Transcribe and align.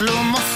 los 0.00 0.10
lomos 0.10 0.53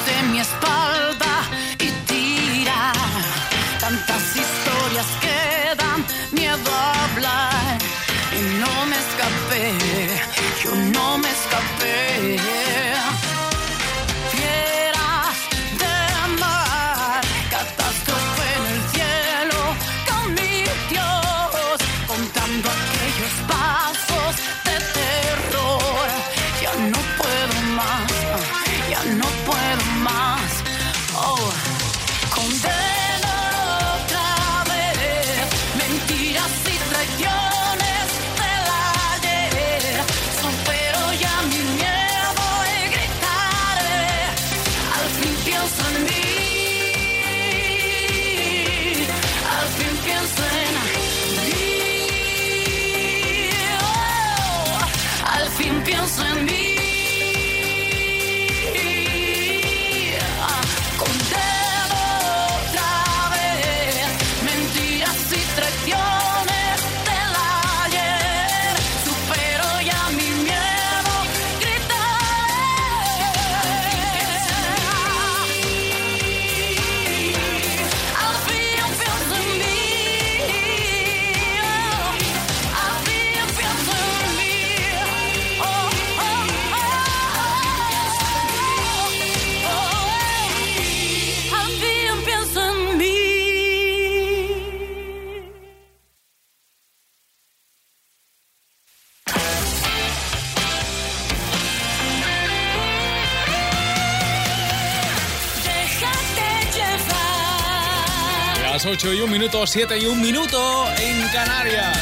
Las 108.78 108.86
8 108.86 109.12
y 109.12 109.20
un 109.22 109.30
minuto, 109.32 109.66
7 109.66 109.98
y 109.98 110.06
un 110.06 110.20
minuto 110.20 110.86
en 111.00 111.26
Canarias. 111.32 111.98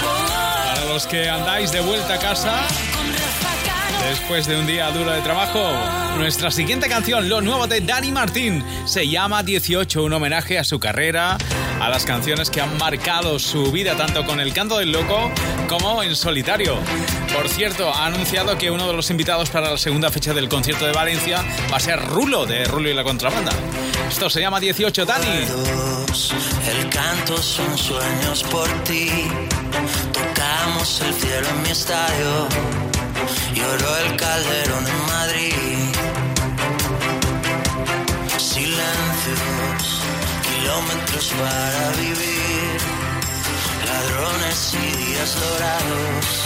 Para 0.00 0.84
los 0.84 1.08
que 1.08 1.28
andáis 1.28 1.72
de 1.72 1.80
vuelta 1.80 2.14
a 2.14 2.18
casa 2.20 2.60
después 4.08 4.46
de 4.46 4.60
un 4.60 4.68
día 4.68 4.88
duro 4.92 5.10
de 5.10 5.20
trabajo, 5.22 5.72
nuestra 6.18 6.52
siguiente 6.52 6.88
canción, 6.88 7.28
lo 7.28 7.40
nuevo 7.40 7.66
de 7.66 7.80
Dani 7.80 8.12
Martín, 8.12 8.64
se 8.84 9.08
llama 9.08 9.42
18, 9.42 10.04
un 10.04 10.12
homenaje 10.12 10.56
a 10.56 10.62
su 10.62 10.78
carrera, 10.78 11.36
a 11.80 11.88
las 11.88 12.04
canciones 12.04 12.48
que 12.48 12.60
han 12.60 12.78
marcado 12.78 13.40
su 13.40 13.72
vida 13.72 13.96
tanto 13.96 14.24
con 14.24 14.38
El 14.38 14.52
Canto 14.52 14.78
del 14.78 14.92
Loco 14.92 15.32
como 15.68 16.04
en 16.04 16.14
solitario. 16.14 16.78
Por 17.36 17.50
cierto, 17.50 17.92
ha 17.92 18.06
anunciado 18.06 18.56
que 18.56 18.70
uno 18.70 18.86
de 18.86 18.94
los 18.94 19.10
invitados 19.10 19.50
para 19.50 19.70
la 19.70 19.76
segunda 19.76 20.10
fecha 20.10 20.32
del 20.32 20.48
concierto 20.48 20.86
de 20.86 20.92
Valencia 20.92 21.44
va 21.70 21.76
a 21.76 21.80
ser 21.80 22.00
Rulo, 22.00 22.46
de 22.46 22.64
Rulo 22.64 22.88
y 22.88 22.94
la 22.94 23.04
Contrabanda. 23.04 23.52
Esto 24.08 24.30
se 24.30 24.40
llama 24.40 24.58
18, 24.58 25.04
Dani. 25.04 25.26
El 25.26 26.88
canto 26.88 27.36
son 27.36 27.76
sueños 27.76 28.42
por 28.44 28.66
ti. 28.84 29.28
Tocamos 30.14 31.02
el 31.02 31.12
cielo 31.12 31.46
en 31.46 31.62
mi 31.62 31.68
estadio. 31.68 32.48
Lloró 33.54 33.96
el 33.98 34.16
calderón 34.16 34.86
en 34.86 35.06
Madrid. 35.06 35.52
Silencios, 38.38 40.00
kilómetros 40.42 41.34
para 41.38 41.90
vivir. 42.00 42.80
Ladrones 43.84 44.74
y 44.74 44.96
días 45.04 45.36
dorados. 45.38 46.45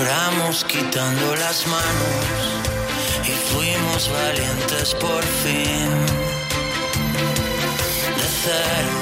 Lloramos 0.00 0.64
quitando 0.64 1.36
las 1.36 1.66
manos 1.66 2.24
y 3.24 3.32
fuimos 3.52 4.10
valientes 4.10 4.94
por 4.94 5.22
fin 5.42 5.90
de 8.18 8.26
cero 8.42 9.00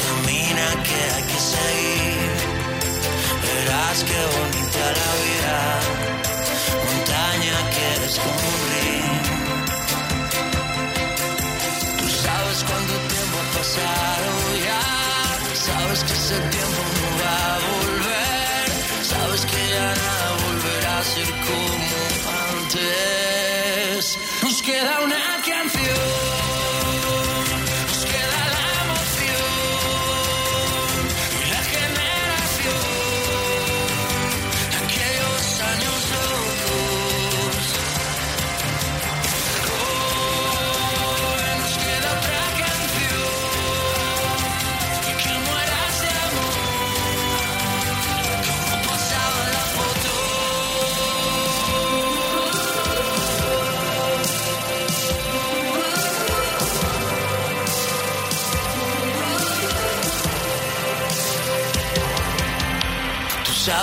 Camina 0.00 0.68
que 0.86 1.00
hay 1.14 1.24
que 1.30 1.40
seguir. 1.56 2.32
Verás 3.44 3.98
qué 4.08 4.20
bonita 4.36 4.84
la 5.00 5.10
vida. 5.26 5.58
Montaña 6.88 7.56
que 7.74 7.88
río. 8.70 9.16
Tú 11.98 12.06
sabes 12.24 12.58
cuánto 12.68 12.94
tiempo 13.14 13.36
ha 13.42 13.48
pasado 13.58 14.30
ya. 14.68 14.84
Sabes 15.54 16.00
que 16.04 16.12
ese 16.12 16.38
tiempo 16.54 16.80
no 16.92 16.97
Nos 24.68 24.76
queda 24.76 25.00
una 25.00 25.27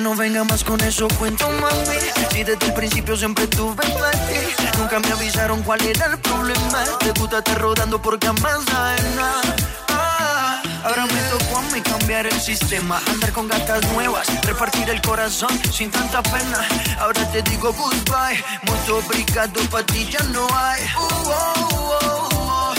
No 0.00 0.14
venga 0.14 0.44
más 0.44 0.62
con 0.62 0.80
eso, 0.82 1.08
cuento 1.18 1.50
mami. 1.50 1.98
Si 2.30 2.44
desde 2.44 2.66
el 2.66 2.72
principio 2.72 3.16
siempre 3.16 3.48
tuve 3.48 3.82
ti. 3.84 4.78
Nunca 4.78 5.00
me 5.00 5.10
avisaron 5.10 5.60
cuál 5.64 5.80
era 5.82 6.06
el 6.06 6.18
problema. 6.18 6.84
Te 7.00 7.10
gusta 7.18 7.38
estar 7.38 7.58
rodando 7.58 8.00
hay 8.00 9.02
nada. 9.16 9.56
Ah, 9.88 10.62
Ahora 10.84 11.06
me 11.06 11.20
tocó 11.30 11.58
a 11.58 11.62
mí 11.72 11.80
cambiar 11.80 12.26
el 12.26 12.40
sistema, 12.40 13.02
andar 13.08 13.32
con 13.32 13.48
gatas 13.48 13.84
nuevas, 13.92 14.28
repartir 14.44 14.88
el 14.88 15.02
corazón 15.02 15.50
sin 15.72 15.90
tanta 15.90 16.22
pena. 16.22 16.66
Ahora 17.00 17.28
te 17.32 17.42
digo 17.42 17.72
goodbye, 17.72 18.42
mucho 18.62 18.98
obrigado, 18.98 19.60
pa' 19.68 19.82
ti 19.82 20.08
ya 20.08 20.22
no 20.26 20.46
hay. 20.54 20.82
Uh, 20.96 21.00
oh, 21.00 21.68
oh, 21.90 22.28
oh. 22.32 22.74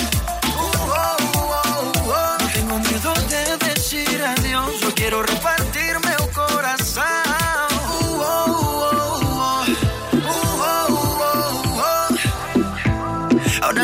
Uh, 0.48 0.72
oh, 0.88 1.92
oh. 2.08 2.38
No 2.40 2.48
tengo 2.54 2.80
miedo 2.80 3.14
de 3.30 3.58
decir 3.68 4.24
adiós, 4.24 4.80
yo 4.80 4.96
quiero 4.96 5.22
repartirme 5.22 5.69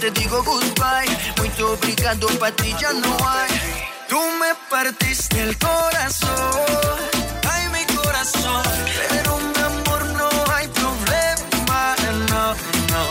te 0.00 0.10
digo 0.12 0.42
goodbye, 0.44 1.08
muito 1.38 1.72
obrigado, 1.72 2.28
pa' 2.38 2.52
ti 2.52 2.74
ya 2.80 2.92
no 2.92 3.16
hay. 3.28 3.50
Tú 4.08 4.18
me 4.40 4.54
partiste 4.70 5.42
el 5.42 5.58
corazón, 5.58 6.60
ay 7.50 7.68
mi 7.74 7.84
corazón, 7.96 8.62
pero 9.08 9.38
mi 9.38 9.60
amor 9.70 10.02
no 10.20 10.28
hay 10.54 10.68
problema, 10.68 11.96
no, 12.30 12.44
no. 12.92 13.04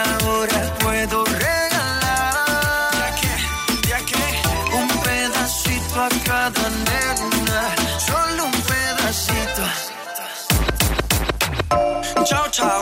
Ahora 0.00 0.58
puedo 0.80 1.24
regalar, 1.24 2.82
ya 2.98 3.10
que, 3.20 3.32
ya 3.88 4.00
que, 4.08 4.24
un 4.80 4.88
pedacito 5.04 5.94
a 6.02 6.08
cada 6.24 6.66
nena, 6.88 7.62
solo 8.08 8.44
un 8.44 8.58
pedacito. 8.70 9.64
Tchau, 12.24 12.46
tchau. 12.50 12.77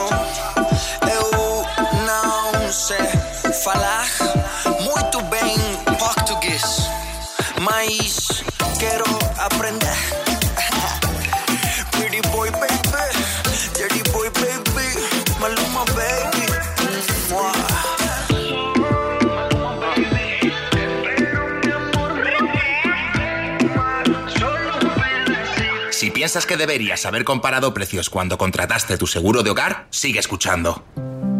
Piensas 26.27 26.45
que 26.45 26.57
deberías 26.57 27.05
haber 27.05 27.23
comparado 27.23 27.73
precios 27.73 28.09
cuando 28.09 28.37
contrataste 28.37 28.97
tu 28.97 29.07
seguro 29.07 29.43
de 29.43 29.51
hogar, 29.51 29.87
sigue 29.91 30.19
escuchando. 30.19 30.83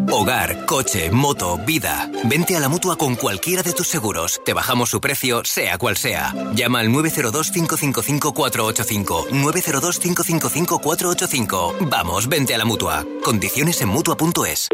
Hogar, 0.10 0.65
coche, 0.65 1.12
moto, 1.12 1.58
vida. 1.58 2.10
Vente 2.24 2.56
a 2.56 2.62
la 2.62 2.70
mutua 2.70 2.98
con 2.98 3.17
cualquiera 3.17 3.63
de 3.63 3.74
tus 3.74 3.89
seguros. 3.89 4.39
Te 4.46 4.53
bajamos 4.53 4.89
su 4.89 5.01
precio, 5.01 5.44
sea 5.44 5.77
cual 5.77 5.98
sea. 5.98 6.34
Llama 6.53 6.79
al 6.79 6.88
902-555-485. 6.88 9.27
902-555-485. 9.27 11.89
Vamos, 11.89 12.29
vente 12.29 12.56
a 12.56 12.58
la 12.58 12.63
mutua. 12.63 13.06
Condiciones 13.25 13.82
en 13.82 13.89
mutua.es. 13.89 14.70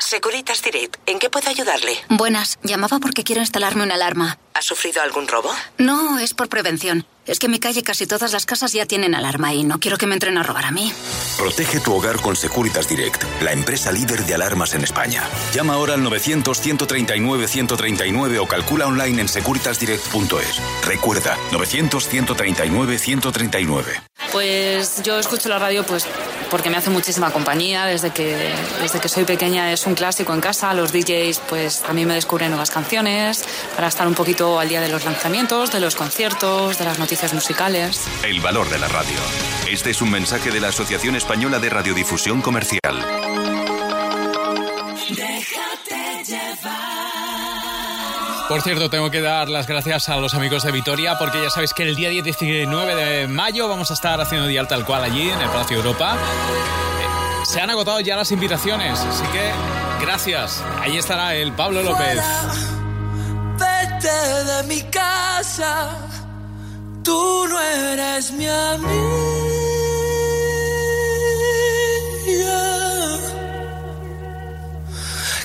Securitas 0.00 0.62
Direct, 0.62 0.96
¿en 1.06 1.18
qué 1.18 1.30
puedo 1.30 1.48
ayudarle? 1.48 1.92
Buenas, 2.08 2.58
llamaba 2.62 2.98
porque 2.98 3.22
quiero 3.22 3.42
instalarme 3.42 3.82
una 3.82 3.94
alarma. 3.94 4.38
¿Ha 4.54 4.62
sufrido 4.62 5.02
algún 5.02 5.28
robo? 5.28 5.50
No, 5.78 6.18
es 6.18 6.34
por 6.34 6.48
prevención. 6.48 7.06
Es 7.26 7.38
que 7.38 7.46
en 7.46 7.52
mi 7.52 7.60
calle 7.60 7.82
casi 7.82 8.06
todas 8.06 8.32
las 8.32 8.46
casas 8.46 8.72
ya 8.72 8.86
tienen 8.86 9.14
alarma 9.14 9.54
y 9.54 9.62
no 9.62 9.78
quiero 9.78 9.98
que 9.98 10.06
me 10.06 10.14
entren 10.14 10.36
a 10.38 10.42
robar 10.42 10.64
a 10.64 10.70
mí. 10.70 10.92
Protege 11.38 11.80
tu 11.80 11.94
hogar 11.94 12.20
con 12.20 12.36
Securitas 12.36 12.86
Direct, 12.88 13.24
la 13.42 13.52
empresa 13.52 13.92
líder 13.92 14.24
de 14.24 14.34
alarmas 14.34 14.74
en 14.74 14.84
España. 14.84 15.22
Llama 15.52 15.74
ahora 15.74 15.94
al 15.94 16.02
900-139-139 16.02 18.40
o 18.40 18.46
calcula 18.46 18.86
online 18.86 19.22
en 19.22 19.28
securitasdirect.es. 19.28 20.60
Recuerda, 20.86 21.36
900-139-139. 21.52 23.84
Pues 24.32 25.02
yo 25.02 25.18
escucho 25.18 25.48
la 25.48 25.58
radio 25.58 25.84
pues 25.84 26.06
porque 26.50 26.68
me 26.68 26.76
hace 26.76 26.90
muchísima 26.90 27.30
compañía. 27.30 27.86
Desde 27.86 28.10
que, 28.10 28.52
desde 28.82 29.00
que 29.00 29.08
soy 29.08 29.24
pequeña 29.24 29.72
es 29.72 29.86
un 29.86 29.94
clásico 29.94 30.34
en 30.34 30.40
casa. 30.40 30.74
Los 30.74 30.92
DJs 30.92 31.40
pues 31.48 31.82
a 31.88 31.92
mí 31.92 32.04
me 32.04 32.14
descubren 32.14 32.50
nuevas 32.50 32.70
canciones 32.70 33.44
para 33.74 33.88
estar 33.88 34.06
un 34.06 34.14
poquito 34.14 34.60
al 34.60 34.68
día 34.68 34.80
de 34.80 34.88
los 34.88 35.04
lanzamientos, 35.04 35.72
de 35.72 35.80
los 35.80 35.94
conciertos, 35.94 36.78
de 36.78 36.84
las 36.84 36.98
noticias 36.98 37.32
musicales. 37.32 38.02
El 38.22 38.40
valor 38.40 38.68
de 38.68 38.78
la 38.78 38.88
radio. 38.88 39.18
Este 39.70 39.90
es 39.90 40.02
un 40.02 40.10
mensaje 40.10 40.50
de 40.50 40.60
la 40.60 40.68
Asociación 40.68 41.14
Española 41.20 41.58
de 41.58 41.68
Radiodifusión 41.68 42.40
Comercial. 42.40 42.80
Déjate 45.10 46.24
llevar. 46.24 46.78
Por 48.48 48.62
cierto, 48.62 48.88
tengo 48.88 49.10
que 49.10 49.20
dar 49.20 49.50
las 49.50 49.66
gracias 49.66 50.08
a 50.08 50.16
los 50.16 50.32
amigos 50.32 50.62
de 50.62 50.72
Vitoria 50.72 51.18
porque 51.18 51.42
ya 51.42 51.50
sabéis 51.50 51.74
que 51.74 51.82
el 51.82 51.94
día 51.94 52.08
19 52.08 52.94
de 52.94 53.28
mayo 53.28 53.68
vamos 53.68 53.90
a 53.90 53.94
estar 53.94 54.18
haciendo 54.18 54.46
día 54.46 54.64
tal 54.64 54.86
cual 54.86 55.04
allí 55.04 55.28
en 55.28 55.38
el 55.38 55.48
Palacio 55.50 55.76
Europa. 55.76 56.16
Se 57.44 57.60
han 57.60 57.68
agotado 57.68 58.00
ya 58.00 58.16
las 58.16 58.32
invitaciones, 58.32 58.98
así 58.98 59.24
que 59.24 59.52
gracias. 60.00 60.64
Ahí 60.80 60.96
estará 60.96 61.34
el 61.34 61.52
Pablo 61.52 61.82
López. 61.82 62.18
Vete 63.58 64.44
de 64.44 64.62
mi 64.62 64.80
casa, 64.84 65.98
tú 67.04 67.46
no 67.46 67.60
eres 67.60 68.32
mi 68.32 68.48
amiga. 68.48 69.59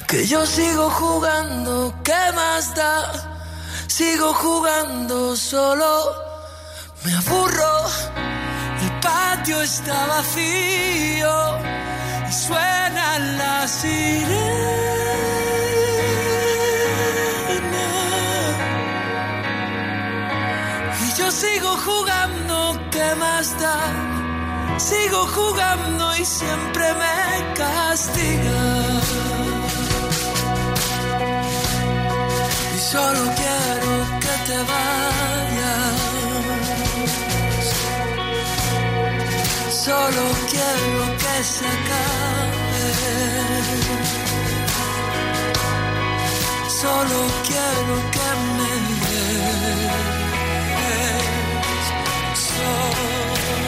Que 0.07 0.25
yo 0.27 0.45
sigo 0.45 0.89
jugando, 0.89 1.93
¿qué 2.03 2.31
más 2.33 2.73
da? 2.75 3.11
Sigo 3.87 4.33
jugando 4.33 5.35
solo, 5.35 6.13
me 7.03 7.13
aburro, 7.15 7.85
el 8.81 8.91
patio 9.01 9.61
está 9.61 10.05
vacío 10.07 11.59
y 12.29 12.33
suenan 12.33 13.37
las 13.37 13.71
sirenas. 13.71 14.55
Y 21.05 21.19
yo 21.19 21.31
sigo 21.31 21.77
jugando, 21.85 22.79
¿qué 22.91 23.15
más 23.15 23.59
da? 23.59 24.14
Sigo 24.77 25.25
jugando 25.27 26.15
y 26.17 26.25
siempre 26.25 26.93
me 26.93 27.53
castiga. 27.53 28.63
Y 32.75 32.79
solo 32.79 33.21
quiero 33.39 33.91
que 34.23 34.33
te 34.47 34.57
vayas. 34.71 35.95
Solo 39.85 40.23
quiero 40.51 40.99
que 41.21 41.35
se 41.43 41.65
acabe. 41.65 42.85
Solo 46.81 47.19
quiero 47.47 47.95
que 48.15 48.27
me 48.57 48.73
des. 49.01 49.95
Solo 52.47 53.64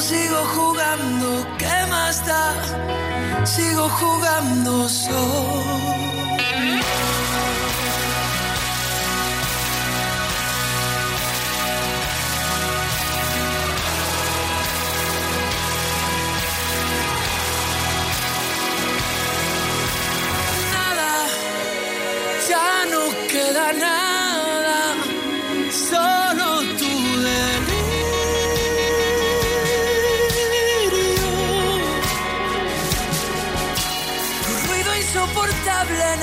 sigo 0.00 0.44
jugando, 0.54 1.46
¿qué 1.58 1.86
más 1.90 2.24
da? 2.26 2.54
Sigo 3.44 3.88
jugando 3.88 4.88
solo. 4.88 5.95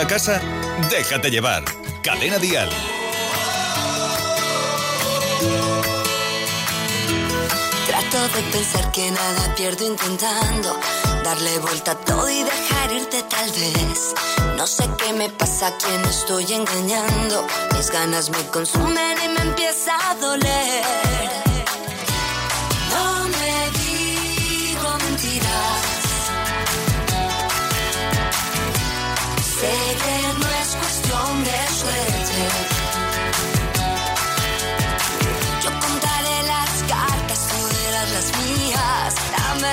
A 0.00 0.06
casa? 0.06 0.40
Déjate 0.88 1.30
llevar. 1.30 1.62
Cadena 2.02 2.38
Dial. 2.38 2.68
Trato 7.86 8.28
de 8.34 8.42
pensar 8.50 8.92
que 8.92 9.10
nada 9.10 9.54
pierdo 9.54 9.86
intentando 9.86 10.76
darle 11.22 11.58
vuelta 11.58 11.92
a 11.92 11.94
todo 11.96 12.30
y 12.30 12.42
dejar 12.42 12.92
irte 12.92 13.22
tal 13.24 13.50
vez. 13.50 14.14
No 14.56 14.66
sé 14.66 14.88
qué 14.96 15.12
me 15.12 15.28
pasa, 15.28 15.68
a 15.68 15.76
quién 15.76 16.02
estoy 16.04 16.52
engañando. 16.52 17.46
Mis 17.76 17.90
ganas 17.90 18.30
me 18.30 18.42
consumen 18.46 19.18
y 19.22 19.28
me 19.28 19.40
empieza 19.40 19.92
a 20.10 20.14
doler. 20.14 21.09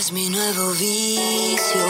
Eres 0.00 0.12
mi 0.12 0.30
nuevo 0.30 0.70
vicio. 0.70 1.84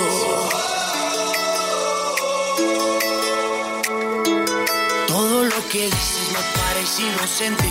Todo 5.07 5.45
lo 5.45 5.69
que 5.69 5.85
dices 5.85 6.27
me 6.33 6.61
parece 6.61 7.03
inocente 7.03 7.69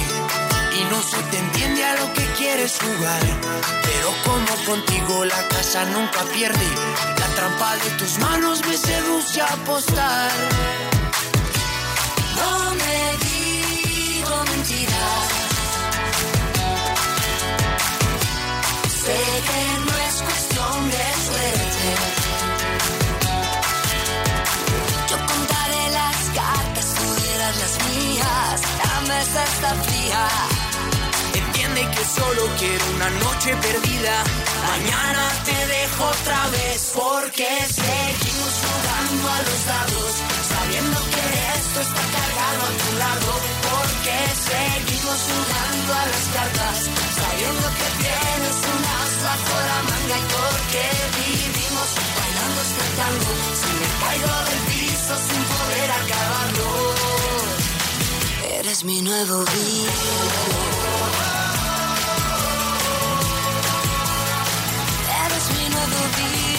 y 0.77 0.84
no 0.86 1.01
se 1.01 1.17
te 1.29 1.39
entiende 1.39 1.84
a 1.84 1.96
lo 1.96 2.13
que 2.13 2.25
quieres 2.38 2.77
jugar. 2.79 3.22
Pero 3.84 4.13
como 4.24 4.65
contigo 4.65 5.25
la 5.25 5.46
casa 5.50 5.84
nunca 5.88 6.24
pierde, 6.34 6.67
la 7.19 7.27
trampa 7.36 7.75
de 7.75 7.89
tus 7.98 8.17
manos 8.19 8.65
me 8.65 8.77
seduce 8.77 9.41
a 9.41 9.46
apostar. 9.46 10.31
No 12.38 12.75
me 12.75 13.17
digo 13.27 14.43
mentiras. 14.46 15.27
Sé 19.03 19.17
que 19.50 19.79
no 19.86 19.88
Yo 25.09 25.17
contaré 25.17 25.83
las 25.91 26.17
cartas, 26.39 26.88
tú 26.95 27.05
dirás 27.21 27.55
las 27.63 27.75
mías. 27.89 28.62
La 28.86 29.01
mesa 29.13 29.43
está 29.43 29.69
fría. 29.83 30.27
Entiende 31.33 31.81
que 31.81 32.03
solo 32.05 32.41
quiero 32.59 32.86
una 32.95 33.09
noche 33.09 33.55
perdida. 33.57 34.24
Mañana 34.71 35.29
te 35.43 35.67
dejo 35.67 36.05
otra 36.05 36.48
vez 36.48 36.91
porque 36.95 37.48
seguimos 37.67 38.53
jugando 38.63 39.29
a 39.29 39.41
los 39.48 39.65
dados, 39.65 40.12
sabiendo 40.69 40.99
que 41.01 41.25
esto 41.57 41.79
está 41.81 42.03
cargado 42.15 42.61
a 42.61 42.71
tu 42.81 42.89
lado. 43.01 43.29
Porque 43.69 44.15
seguimos 44.49 45.19
jugando 45.29 45.91
a 45.93 46.05
las 46.13 46.25
cartas, 46.35 46.77
sabiendo 47.21 47.67
que 47.79 47.88
tienes 48.03 48.57
un 48.73 48.81
as 48.99 49.13
bajo 49.25 49.55
la 49.69 49.79
manga 49.89 50.15
y 50.17 50.25
porque 50.38 50.83
vivimos 51.17 51.89
bailando 52.17 52.59
este 52.69 52.85
tango. 52.99 53.31
Si 53.61 53.69
me 53.79 53.89
caigo 54.01 54.35
del 54.49 54.61
piso 54.69 55.13
sin 55.29 55.43
poder 55.53 55.89
acabarlo. 56.01 56.67
Eres 58.59 58.83
mi 58.83 59.01
nuevo 59.01 59.38
vicio. 59.39 60.15
Eres 65.25 65.45
mi 65.57 65.65
nuevo 65.69 65.99
vicio. 66.17 66.58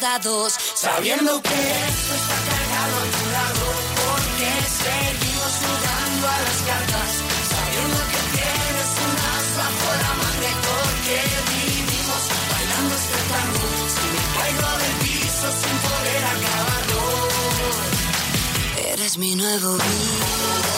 Dados. 0.00 0.54
Sabiendo 0.74 1.40
que 1.42 1.54
esto 1.54 2.14
está 2.14 2.55
a 2.76 3.04
tu 3.16 3.24
lado. 3.36 3.64
Porque 4.02 4.50
seguimos 4.82 5.52
jugando 5.64 6.24
a 6.28 6.38
las 6.46 6.58
cartas. 6.68 7.10
Sabiendo 7.52 8.00
que 8.12 8.20
tienes 8.36 8.90
un 9.04 9.12
as 9.32 9.46
bajo 9.60 9.88
la 10.04 10.12
manga. 10.20 10.52
Porque 10.68 11.16
vivimos 11.52 12.22
bailando 12.52 12.92
este 13.02 13.18
tango. 13.32 13.68
Si 13.96 14.06
me 14.14 14.24
caigo 14.36 14.70
del 14.82 14.94
piso 15.04 15.46
sin 15.60 15.76
poder 15.86 16.22
acabarlo. 16.34 17.02
Eres 18.92 19.14
mi 19.18 19.34
nuevo 19.36 19.70
vicio. 19.74 20.75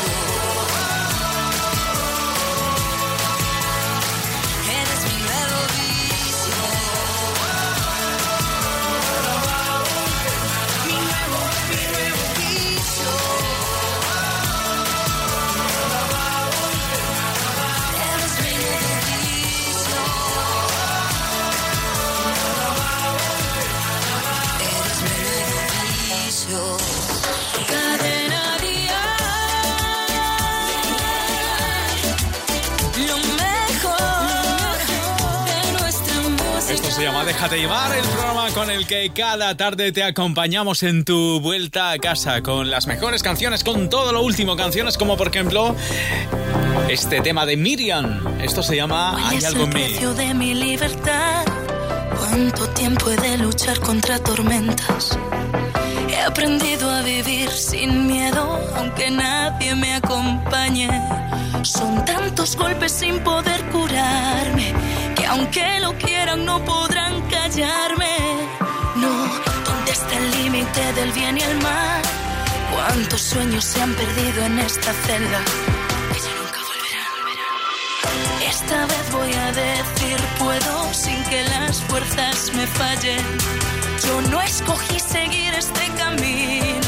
Déjate 37.29 37.59
llevar, 37.59 37.95
el 37.95 38.05
programa 38.07 38.49
con 38.55 38.71
el 38.71 38.87
que 38.87 39.11
cada 39.11 39.55
tarde 39.55 39.93
te 39.93 40.03
acompañamos 40.03 40.83
en 40.83 41.05
tu 41.05 41.41
vuelta 41.41 41.91
a 41.91 41.99
casa 41.99 42.43
con 42.43 42.71
las 42.71 42.87
mejores 42.87 43.23
canciones, 43.23 43.63
con 43.63 43.91
todo 43.91 44.13
lo 44.13 44.23
último, 44.23 44.57
canciones 44.57 44.97
como 44.97 45.15
por 45.19 45.29
ejemplo 45.29 45.77
este 46.89 47.21
tema 47.21 47.45
de 47.45 47.59
Miriam. 47.59 48.41
Esto 48.41 48.63
se 48.63 48.77
llama 48.77 49.11
¿Cuál 49.13 49.25
Hay 49.27 49.37
es 49.37 49.45
algo 49.45 49.65
el 49.65 49.67
en 49.67 49.75
mí. 49.75 49.75
precio 49.75 50.15
de 50.15 50.33
mi 50.33 50.55
libertad? 50.55 51.45
¿Cuánto 52.19 52.67
tiempo 52.71 53.11
he 53.11 53.17
de 53.17 53.37
luchar 53.37 53.79
contra 53.81 54.19
tormentas? 54.19 55.19
He 56.09 56.23
aprendido 56.23 56.91
a 56.91 57.03
vivir 57.03 57.51
sin 57.51 58.07
miedo, 58.07 58.59
aunque 58.75 59.11
nadie 59.11 59.75
me 59.75 59.97
acompañe. 59.97 60.89
Son 61.63 62.03
tantos 62.07 62.57
golpes 62.57 62.91
sin 62.93 63.19
poder 63.21 63.63
curarme, 63.67 64.73
aunque 65.29 65.81
lo 65.81 65.93
quieran 65.99 66.45
no 66.45 66.65
podrán 66.65 67.21
callarme. 67.29 68.17
No, 68.97 69.11
¿dónde 69.65 69.93
está 69.93 70.17
el 70.17 70.31
límite 70.43 70.93
del 70.95 71.13
bien 71.13 71.39
y 71.39 71.43
el 71.43 71.57
mal? 71.63 72.03
¿Cuántos 72.73 73.21
sueños 73.21 73.65
se 73.65 73.83
han 73.83 73.95
perdido 73.95 74.45
en 74.45 74.59
esta 74.59 74.93
celda? 74.93 75.41
Que 76.13 76.21
ya 76.21 76.35
nunca 76.41 76.61
volverán. 76.71 78.51
Esta 78.51 78.87
vez 78.87 79.13
voy 79.13 79.33
a 79.33 79.53
decir 79.53 80.19
puedo 80.39 80.95
sin 80.95 81.23
que 81.25 81.45
las 81.45 81.83
fuerzas 81.83 82.53
me 82.55 82.67
fallen. 82.67 83.25
Yo 84.05 84.21
no 84.31 84.41
escogí 84.41 84.99
seguir 85.01 85.55
este 85.55 85.89
camino 85.97 86.88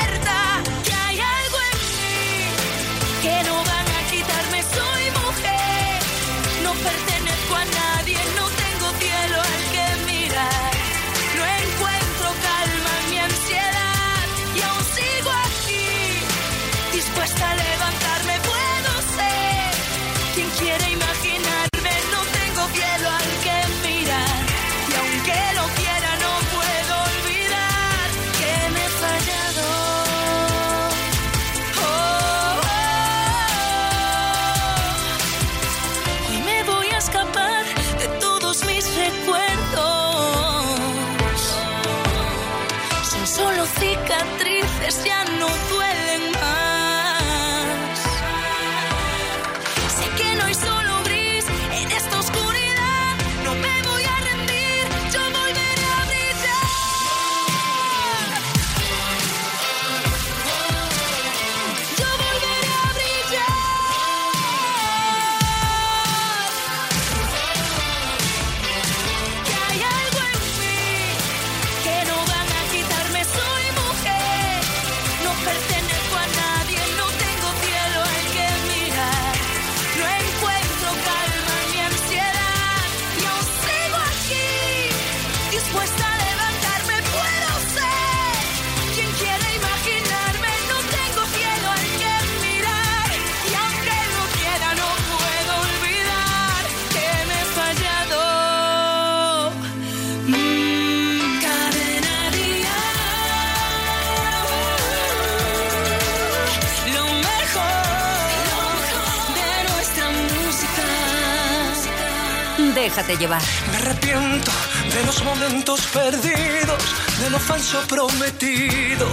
Me 113.21 113.77
arrepiento 113.77 114.51
de 114.95 115.05
los 115.05 115.23
momentos 115.23 115.79
perdidos, 115.93 116.83
de 117.19 117.29
lo 117.29 117.37
falso 117.37 117.79
prometido 117.87 119.05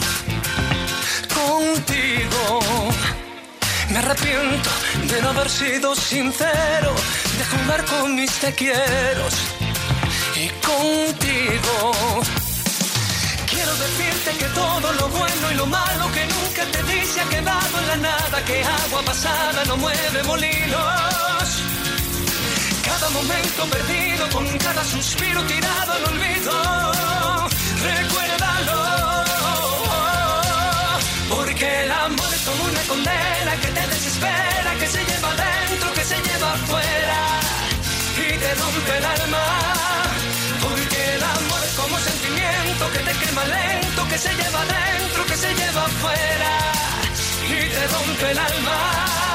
contigo. 1.35 2.59
Me 3.91 3.99
arrepiento 3.99 4.71
de 5.13 5.21
no 5.21 5.29
haber 5.29 5.51
sido 5.51 5.95
sincero, 5.95 6.95
de 7.37 7.45
jugar 7.53 7.85
con 7.85 8.15
mis 8.15 8.33
te 8.41 8.55
quieros 8.55 9.35
y 10.37 10.49
contigo. 10.65 11.93
Quiero 13.47 13.75
decirte 13.77 14.31
que 14.39 14.47
todo 14.55 14.91
lo 14.91 15.09
bueno 15.09 15.51
y 15.53 15.55
lo 15.55 15.67
malo 15.67 16.11
que 16.13 16.25
nunca 16.25 16.65
te 16.73 16.83
di 16.85 17.05
se 17.05 17.21
ha 17.21 17.25
quedado 17.25 17.79
en 17.79 17.89
la 17.89 17.97
nada, 17.97 18.43
que 18.47 18.65
agua 18.65 19.03
pasada 19.03 19.65
no 19.67 19.77
mueve 19.77 20.23
molinos. 20.23 21.18
Cada 23.09 23.23
momento 23.23 23.65
perdido, 23.71 24.29
con 24.29 24.47
cada 24.59 24.85
suspiro 24.85 25.43
tirado 25.45 25.93
al 25.95 26.05
olvido. 26.13 26.53
Recuérdalo. 27.81 29.25
Porque 31.31 31.85
el 31.85 31.91
amor 31.91 32.35
es 32.35 32.43
como 32.43 32.65
una 32.65 32.83
condena 32.83 33.53
que 33.63 33.69
te 33.69 33.87
desespera, 33.95 34.75
que 34.79 34.87
se 34.89 34.99
lleva 34.99 35.31
dentro, 35.47 35.95
que 35.95 36.05
se 36.05 36.17
lleva 36.21 36.53
afuera 36.53 37.21
y 38.19 38.39
te 38.43 38.55
rompe 38.57 38.99
el 38.99 39.05
alma. 39.05 39.45
Porque 40.61 41.15
el 41.15 41.23
amor 41.23 41.61
es 41.65 41.75
como 41.81 41.99
sentimiento 42.01 42.91
que 42.93 42.99
te 42.99 43.13
quema 43.25 43.45
lento, 43.45 44.09
que 44.11 44.19
se 44.19 44.35
lleva 44.35 44.63
dentro, 44.67 45.25
que 45.25 45.37
se 45.37 45.55
lleva 45.55 45.85
afuera 45.87 46.53
y 47.49 47.69
te 47.71 47.87
rompe 47.87 48.31
el 48.33 48.39
alma. 48.39 49.28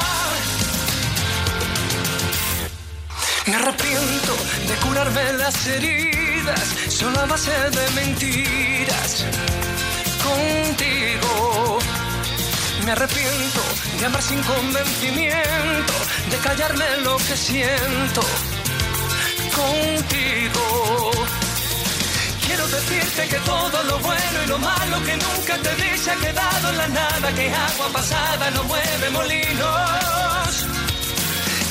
Me 3.46 3.56
arrepiento 3.56 4.38
de 4.68 4.76
curarme 4.76 5.34
las 5.34 5.68
heridas 5.68 6.62
solo 6.88 7.20
a 7.20 7.26
base 7.26 7.52
de 7.52 7.90
mentiras 7.92 9.26
contigo. 10.24 11.80
Me 12.86 12.92
arrepiento 12.94 13.62
de 14.00 14.06
amar 14.06 14.22
sin 14.22 14.42
convencimiento, 14.44 15.94
de 16.32 16.38
callarme 16.38 16.86
lo 17.04 17.18
que 17.18 17.36
siento 17.36 18.22
contigo. 19.54 21.12
Quiero 22.46 22.66
decirte 22.68 23.28
que 23.28 23.40
todo 23.40 23.84
lo 23.84 24.00
bueno 24.00 24.44
y 24.46 24.48
lo 24.48 24.58
malo 24.60 25.04
que 25.04 25.18
nunca 25.18 25.58
te 25.58 25.76
di 25.76 25.98
se 25.98 26.12
ha 26.12 26.16
quedado 26.16 26.70
en 26.70 26.78
la 26.78 26.88
nada, 26.88 27.34
que 27.34 27.54
agua 27.54 27.90
pasada 27.92 28.52
no 28.52 28.64
mueve 28.64 29.10
molinos. 29.10 30.33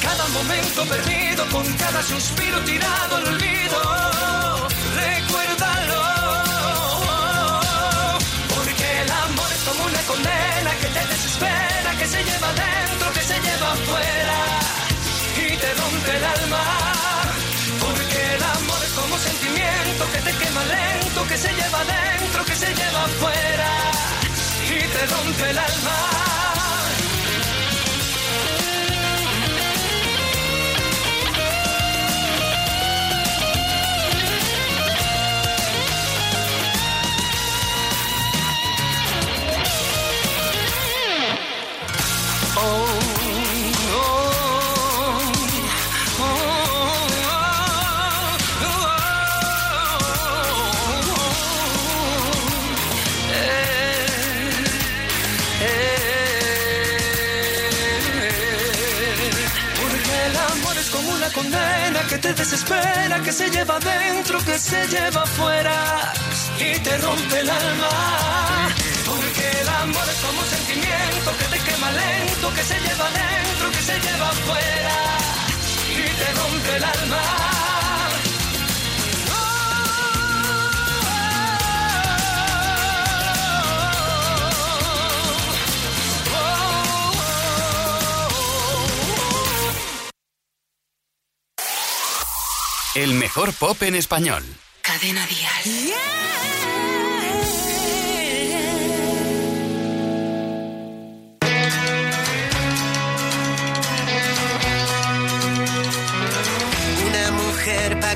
Cada 0.02 0.26
momento 0.28 0.84
perdido, 0.86 1.48
con 1.50 1.64
cada 1.74 2.02
suspiro 2.02 2.58
tirado 2.64 3.16
al 3.16 3.26
olvido. 3.28 3.78
Recuérdalo. 4.96 6.02
Porque 8.54 8.86
el 9.02 9.10
amor 9.10 9.48
es 9.56 9.62
como 9.68 9.84
una 9.84 10.02
condena 10.10 10.70
que 10.80 10.88
te 10.96 11.06
desespera, 11.06 11.90
que 11.98 12.06
se 12.08 12.24
lleva 12.24 12.50
dentro, 12.52 13.12
que 13.12 13.22
se 13.30 13.36
lleva 13.46 13.72
afuera 13.72 14.38
y 15.36 15.56
te 15.62 15.74
rompe 15.80 16.16
el 16.16 16.24
alma. 16.24 16.64
Porque 17.80 18.34
el 18.34 18.42
amor 18.42 18.80
es 18.84 18.92
como 18.92 19.18
sentimiento 19.18 20.02
que 20.12 20.20
te 20.26 20.32
quema 20.40 20.64
lento, 20.64 21.26
que 21.28 21.38
se 21.38 21.52
lleva 21.52 21.80
dentro, 21.84 22.44
que 22.44 22.56
se 22.56 22.74
lleva 22.74 23.04
afuera 23.04 23.70
y 24.66 24.80
te 24.94 25.06
rompe 25.06 25.50
el 25.50 25.58
alma. 25.58 26.41
Que 62.12 62.18
te 62.18 62.34
desespera, 62.34 63.22
que 63.22 63.32
se 63.32 63.48
lleva 63.48 63.78
dentro, 63.78 64.38
que 64.44 64.58
se 64.58 64.86
lleva 64.86 65.22
afuera 65.22 66.12
y 66.58 66.78
te 66.80 66.98
rompe 66.98 67.40
el 67.40 67.48
alma. 67.48 68.68
Porque 69.06 69.60
el 69.62 69.68
amor 69.68 70.06
es 70.12 70.18
como 70.24 70.40
un 70.40 70.46
sentimiento 70.46 71.30
que 71.38 71.51
quema 71.82 71.92
lento, 71.92 72.54
que 72.54 72.62
se 72.62 72.74
lleva 72.80 73.10
dentro, 73.10 73.70
que 73.70 73.82
se 73.82 74.00
lleva 74.00 74.28
afuera 74.28 75.18
y 75.90 76.02
te 76.18 76.32
rompe 76.32 76.76
el 76.76 76.84
alma. 76.84 77.22
El 92.94 93.14
mejor 93.14 93.54
pop 93.54 93.82
en 93.82 93.94
español. 93.94 94.44
Cadena 94.82 95.26
Dial. 95.26 95.94
Una 96.58 96.61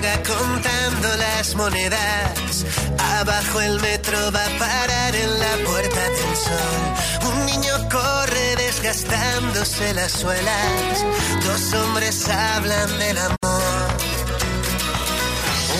contando 0.02 1.16
las 1.16 1.54
monedas. 1.54 2.66
Abajo 2.98 3.61
el 3.62 3.80
metro 3.80 4.30
va 4.30 4.44
a 4.44 4.59
parar 4.59 5.16
en 5.16 5.38
la 5.38 5.56
puerta 5.64 6.00
del 6.11 6.37
sol. 6.37 7.32
Un 7.32 7.46
niño 7.46 7.88
corre 7.90 8.56
desgastándose 8.56 9.94
las 9.94 10.12
suelas. 10.12 11.04
Dos 11.44 11.74
hombres 11.80 12.28
hablan 12.28 12.98
del 12.98 13.18
amor. 13.18 13.88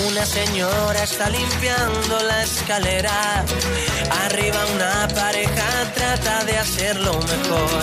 Una 0.09 0.25
señora 0.25 1.03
está 1.03 1.29
limpiando 1.29 2.19
la 2.23 2.43
escalera. 2.43 3.45
Arriba 4.25 4.59
una 4.75 5.09
pareja 5.09 5.93
trata 5.95 6.45
de 6.45 6.57
hacerlo 6.59 7.13
mejor. 7.21 7.83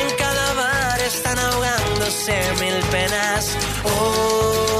En 0.00 0.16
cada 0.16 0.54
bar 0.54 1.00
están 1.00 1.38
ahogándose 1.38 2.34
mil 2.60 2.78
penas. 2.90 3.56
Oh, 3.84 4.73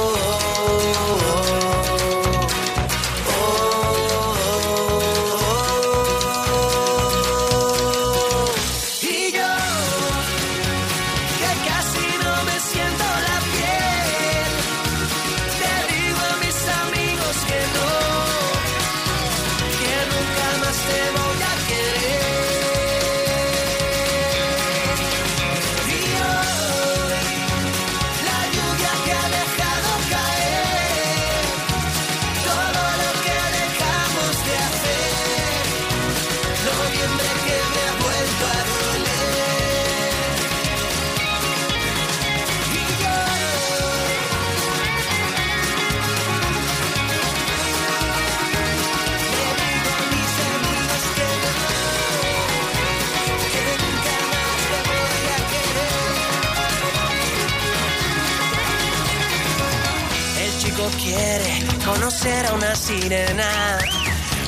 quiere 61.01 61.63
conocer 61.85 62.45
a 62.45 62.53
una 62.53 62.75
sirena. 62.75 63.77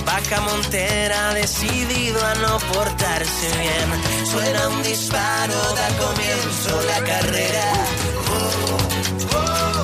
Vaca 0.06 0.42
Montera 0.42 1.34
decidido 1.34 2.24
a 2.26 2.36
no 2.36 2.58
portarse 2.74 3.48
bien. 3.58 4.26
Suena 4.26 4.68
un 4.70 4.84
disparo, 4.84 5.54
da 5.76 5.88
comienzo 5.98 6.82
la 6.84 7.04
carrera. 7.04 7.74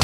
Y 0.00 0.03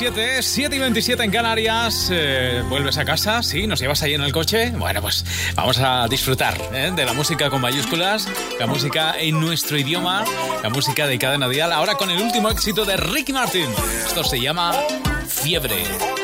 27, 0.00 0.42
7 0.42 0.74
y 0.74 0.78
27 0.80 1.22
en 1.22 1.30
Canarias. 1.30 2.08
Eh, 2.10 2.64
¿Vuelves 2.68 2.98
a 2.98 3.04
casa? 3.04 3.44
¿Sí? 3.44 3.68
¿Nos 3.68 3.78
llevas 3.78 4.02
ahí 4.02 4.14
en 4.14 4.22
el 4.22 4.32
coche? 4.32 4.72
Bueno, 4.72 5.00
pues 5.00 5.24
vamos 5.54 5.78
a 5.78 6.08
disfrutar 6.08 6.60
¿eh? 6.72 6.90
de 6.96 7.04
la 7.04 7.12
música 7.12 7.48
con 7.48 7.60
mayúsculas, 7.60 8.28
la 8.58 8.66
música 8.66 9.14
en 9.20 9.40
nuestro 9.40 9.78
idioma, 9.78 10.24
la 10.64 10.68
música 10.68 11.06
de 11.06 11.16
Cadena 11.16 11.48
Dial. 11.48 11.70
Ahora 11.70 11.94
con 11.94 12.10
el 12.10 12.20
último 12.20 12.50
éxito 12.50 12.84
de 12.84 12.96
Ricky 12.96 13.32
Martin. 13.32 13.68
Esto 14.04 14.24
se 14.24 14.40
llama 14.40 14.72
Fiebre. 15.28 15.76
Fiebre, 15.84 16.23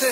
Dice 0.00 0.10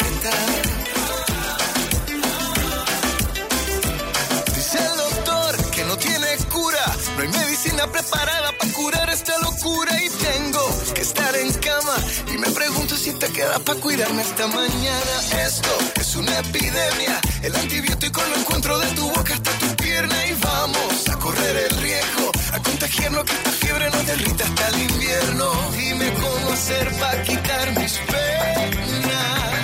el 4.78 4.96
doctor 4.96 5.70
que 5.70 5.84
no 5.84 5.96
tiene 5.96 6.26
cura. 6.52 6.96
No 7.16 7.22
hay 7.22 7.28
medicina 7.28 7.86
preparada 7.86 8.50
para 8.58 8.72
curar 8.72 9.08
esta 9.10 9.38
locura. 9.38 9.92
Y 10.02 10.08
tengo 10.08 10.92
que 10.92 11.02
estar 11.02 11.36
en 11.36 11.52
cama. 11.52 11.94
Y 12.34 12.38
me 12.38 12.50
pregunto 12.50 12.96
si 12.96 13.12
te 13.12 13.28
queda 13.28 13.60
para 13.60 13.78
cuidarme 13.78 14.22
esta 14.22 14.48
mañana. 14.48 15.44
Esto 15.46 15.70
es 15.94 16.16
una 16.16 16.36
epidemia. 16.36 17.20
El 17.44 17.54
antibiótico 17.54 18.20
lo 18.28 18.36
encuentro 18.38 18.76
de 18.80 18.88
tu 18.88 19.08
boca 19.08 19.34
hasta 19.34 19.52
tu 19.52 19.76
pierna. 19.76 20.26
Y 20.26 20.32
vamos 20.32 21.08
a 21.08 21.16
correr 21.16 21.68
el 21.70 21.76
riesgo. 21.78 22.32
A 22.54 22.60
contagiarnos 22.60 23.22
que 23.22 23.34
esta 23.34 23.52
fiebre 23.52 23.88
nos 23.90 24.04
derrita 24.04 24.42
hasta 24.46 24.66
el 24.66 24.82
invierno. 24.82 25.70
Dime 25.76 26.12
cómo 26.14 26.52
hacer 26.54 26.92
para 26.98 27.22
quitar 27.22 27.78
mis 27.78 27.92
penas. 27.98 29.55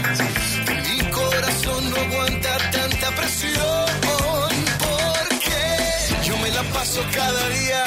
Aguanta 2.03 2.59
tanta 2.71 3.11
presión. 3.21 3.87
Porque 4.85 5.61
yo 6.27 6.37
me 6.39 6.51
la 6.51 6.63
paso 6.75 7.01
cada 7.13 7.49
día 7.61 7.85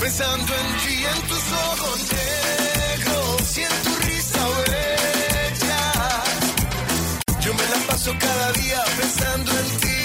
pensando 0.00 0.52
en 0.62 0.68
ti, 0.82 0.96
en 1.12 1.20
tus 1.30 1.44
ojos 1.70 1.98
negros 2.20 3.58
y 3.58 3.62
en 3.70 3.76
tu 3.84 3.92
risa 4.06 4.42
bella. 4.66 5.82
Yo 7.40 7.54
me 7.54 7.66
la 7.72 7.78
paso 7.88 8.10
cada 8.18 8.52
día 8.52 8.80
pensando 9.00 9.50
en 9.60 9.68
ti. 9.80 10.01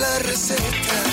La 0.00 0.18
receta. 0.20 1.09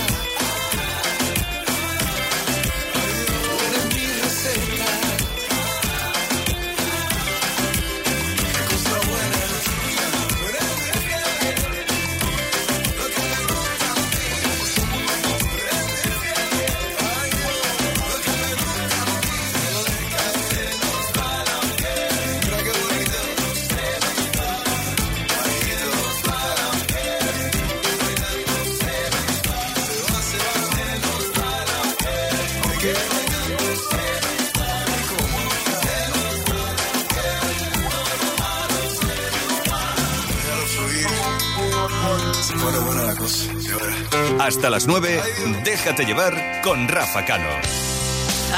Hasta 44.47 44.69
las 44.69 44.87
9, 44.87 45.21
déjate 45.65 46.05
llevar 46.05 46.61
con 46.63 46.87
Rafa 46.87 47.25
Cano. 47.25 47.49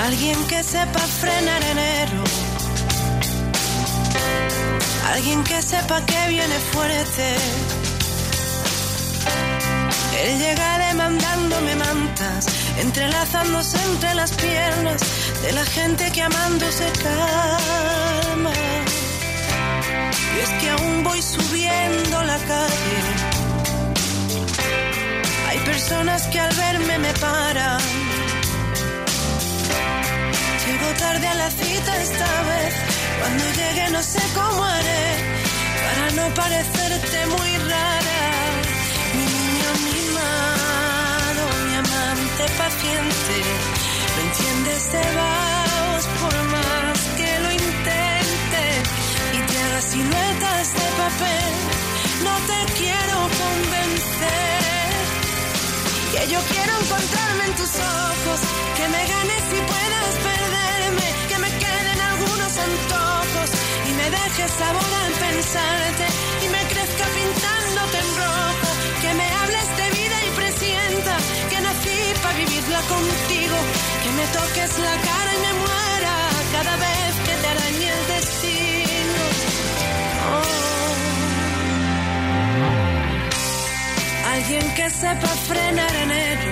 Alguien 0.05 0.37
que 0.45 0.61
sepa 0.61 0.99
frenar 0.99 1.63
enero. 1.63 2.23
alguien 5.11 5.43
que 5.43 5.59
sepa 5.63 6.05
que 6.05 6.29
viene 6.29 6.59
fuerte. 6.71 7.35
Él 10.25 10.37
llega 10.37 10.77
demandándome 10.89 11.75
mantas, 11.77 12.45
entrelazándose 12.77 13.77
entre 13.91 14.13
las 14.13 14.31
piernas 14.33 15.01
de 15.41 15.51
la 15.53 15.65
gente 15.65 16.11
que 16.11 16.21
amándose 16.21 16.85
calma. 17.01 18.53
Y 20.35 20.39
es 20.39 20.49
que 20.61 20.69
aún 20.69 21.03
voy 21.03 21.19
subiendo 21.19 22.21
la 22.21 22.37
calle. 22.37 23.28
Personas 25.89 26.27
que 26.27 26.39
al 26.39 26.53
verme 26.55 26.99
me 26.99 27.13
paran. 27.13 27.79
Llego 30.63 30.89
tarde 30.99 31.27
a 31.27 31.33
la 31.33 31.49
cita 31.49 31.97
esta 31.97 32.29
vez. 32.49 32.73
Cuando 33.19 33.43
llegue 33.57 33.89
no 33.89 34.03
sé 34.03 34.21
cómo 34.35 34.63
haré 34.65 35.07
para 35.85 36.05
no 36.11 36.33
parecerte 36.35 37.25
muy 37.25 37.57
rara. 37.71 38.21
Mi 39.17 39.25
niño 39.35 39.69
mimado, 39.87 41.43
mi 41.65 41.73
amante 41.83 42.43
paciente. 42.61 43.35
No 44.13 44.21
entiendes 44.27 44.91
de 44.91 45.05
vaos 45.17 46.05
por 46.21 46.35
más 46.53 46.99
que 47.17 47.29
lo 47.43 47.51
intente 47.51 48.65
y 49.33 49.39
te 49.49 49.57
haga 49.63 49.81
siluetas 49.81 50.73
de 50.75 50.87
papel. 51.01 51.58
Yo 56.29 56.39
quiero 56.53 56.73
encontrarme 56.81 57.43
en 57.45 57.53
tus 57.55 57.73
ojos, 57.79 58.39
que 58.77 58.85
me 58.87 59.01
ganes 59.13 59.43
y 59.49 59.61
puedas 59.73 60.13
perderme, 60.29 61.07
que 61.29 61.37
me 61.39 61.49
queden 61.63 61.99
algunos 62.11 62.51
antojos 62.69 63.49
y 63.89 63.91
me 63.99 64.07
dejes 64.17 64.51
sabor 64.61 64.91
al 65.03 65.13
pensarte 65.25 66.05
y 66.45 66.47
me 66.55 66.61
crezca 66.71 67.05
pintándote 67.17 67.97
en 68.03 68.09
rojo, 68.21 68.69
que 69.01 69.11
me 69.19 69.27
hables 69.39 69.67
de 69.79 69.87
vida 69.97 70.17
y 70.27 70.29
presienta 70.41 71.13
que 71.49 71.61
nací 71.61 71.99
para 72.21 72.37
vivirla 72.37 72.81
contigo, 72.93 73.57
que 74.03 74.11
me 74.17 74.25
toques 74.37 74.71
la 74.85 74.95
cara 75.09 75.31
y 75.33 75.39
me 75.45 75.53
muera 75.65 76.13
cada 76.53 76.75
vez 76.77 77.11
que 77.25 77.33
te 77.41 77.47
arañe 77.47 77.89
el 77.89 78.07
destino. 78.13 78.68
Alguien 84.49 84.73
que 84.73 84.89
sepa 84.89 85.27
frenar 85.47 85.95
en 85.95 86.09
ello. 86.09 86.51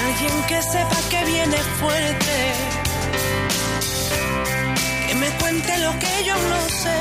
Alguien 0.00 0.42
que 0.48 0.60
sepa 0.60 0.98
que 1.08 1.24
viene 1.24 1.56
fuerte. 1.80 2.36
Que 5.06 5.14
me 5.14 5.30
cuente 5.40 5.78
lo 5.78 5.98
que 5.98 6.24
yo 6.26 6.34
no 6.52 6.60
sé 6.82 6.98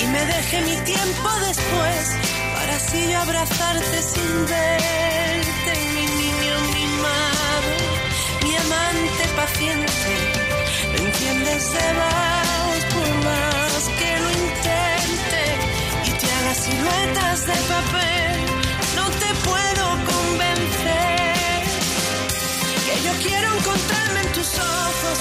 y 0.00 0.06
me 0.06 0.24
deje 0.24 0.60
mi 0.62 0.76
tiempo 0.92 1.28
después 1.46 2.02
para 2.54 2.76
así 2.76 3.12
abrazarte 3.12 4.02
sin 4.14 4.46
verte. 4.46 5.72
Mi 5.96 6.06
niño 6.22 6.56
mimado, 6.72 7.72
mi 8.44 8.56
amante 8.56 9.24
paciente. 9.36 10.12
No 10.92 10.98
entiendes 11.06 11.72
de 11.74 11.92
vaos 12.00 12.84
por 12.94 13.24
más 13.26 13.63
haga 16.54 16.62
siluetas 16.62 17.46
de 17.46 17.52
papel. 17.52 18.40
No 18.96 19.10
te 19.10 19.34
puedo 19.48 19.86
convencer 20.12 21.62
que 22.86 23.02
yo 23.02 23.12
quiero 23.22 23.48
encontrarme 23.56 24.20
en 24.20 24.32
tus 24.32 24.58
ojos, 24.58 25.18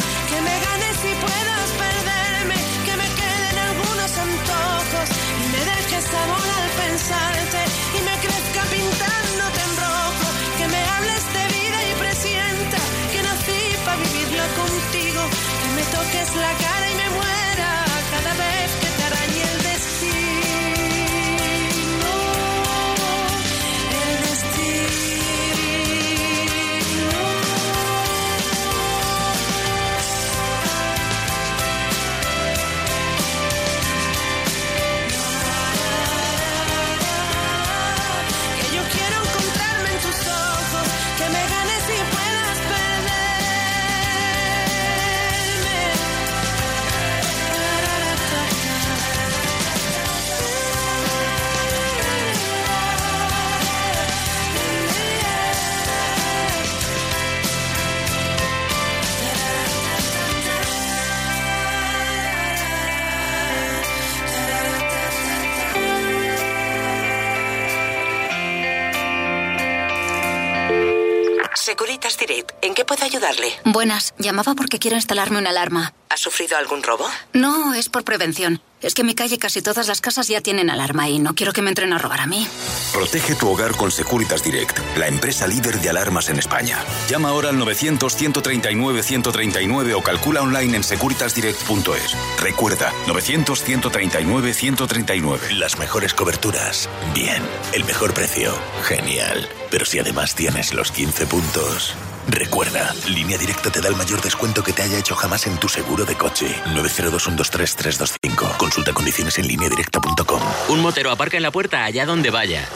ayudarle? 73.24 73.54
Buenas, 73.66 74.14
llamaba 74.18 74.56
porque 74.56 74.80
quiero 74.80 74.96
instalarme 74.98 75.38
una 75.40 75.50
alarma. 75.52 75.94
¿Ha 76.10 76.18
sufrido 76.18 76.58
algún 76.58 76.84
robo? 76.84 77.06
No, 77.34 77.74
es 77.74 77.88
por 77.90 78.04
prevención. 78.04 78.62
Es 78.82 78.94
que 78.94 79.02
en 79.02 79.08
mi 79.08 79.16
calle 79.16 79.40
casi 79.40 79.62
todas 79.62 79.88
las 79.88 80.02
casas 80.02 80.28
ya 80.28 80.42
tienen 80.42 80.70
alarma 80.70 81.08
y 81.10 81.18
no 81.18 81.34
quiero 81.36 81.54
que 81.54 81.62
me 81.62 81.70
entren 81.70 81.94
a 81.94 81.98
robar 81.98 82.20
a 82.20 82.28
mí. 82.28 82.46
Protege 82.92 83.36
tu 83.36 83.48
hogar 83.50 83.72
con 83.78 83.90
Securitas 83.92 84.44
Direct, 84.44 84.78
la 84.98 85.08
empresa 85.08 85.48
líder 85.48 85.80
de 85.80 85.90
alarmas 85.90 86.28
en 86.30 86.38
España. 86.38 86.78
Llama 87.10 87.30
ahora 87.30 87.48
al 87.50 87.56
900-139-139 87.58 89.96
o 89.96 90.04
calcula 90.04 90.42
online 90.42 90.76
en 90.78 90.84
securitasdirect.es. 90.84 92.18
Recuerda, 92.42 92.92
900-139-139. 93.08 95.52
Las 95.52 95.80
mejores 95.80 96.14
coberturas. 96.14 96.90
Bien. 97.16 97.42
El 97.72 97.86
mejor 97.86 98.14
precio. 98.14 98.54
Genial. 98.84 99.48
Pero 99.72 99.86
si 99.86 100.00
además 100.00 100.36
tienes 100.36 100.74
los 100.74 100.92
15 100.92 101.26
puntos. 101.26 101.96
Recuerda, 102.28 102.94
Línea 103.08 103.38
Directa 103.38 103.70
te 103.70 103.82
da 103.82 103.90
el 103.90 103.96
mayor 103.96 104.22
descuento 104.22 104.64
que 104.64 104.72
te 104.74 104.82
haya 104.82 104.98
hecho 104.98 105.16
jamás 105.16 105.46
en 105.48 105.58
tu 105.58 105.68
seguro 105.68 106.06
de 106.06 106.16
coche. 106.16 106.48
902-123-325. 106.74 108.58
Consulta 108.58 108.94
condiciones 108.94 109.38
en 109.40 109.48
lineadirecta.com. 109.48 110.42
Un 110.70 110.80
motero 110.82 111.12
aparca 111.12 111.36
en 111.38 111.44
la 111.44 111.52
puerta 111.52 111.84
allá 111.84 112.06
donde 112.06 112.30
vaya. 112.30 112.68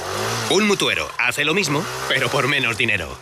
Un 0.50 0.68
mutuero 0.68 1.10
hace 1.18 1.46
lo 1.46 1.54
mismo, 1.54 1.84
pero 2.08 2.30
por 2.30 2.48
menos 2.48 2.78
dinero. 2.78 3.18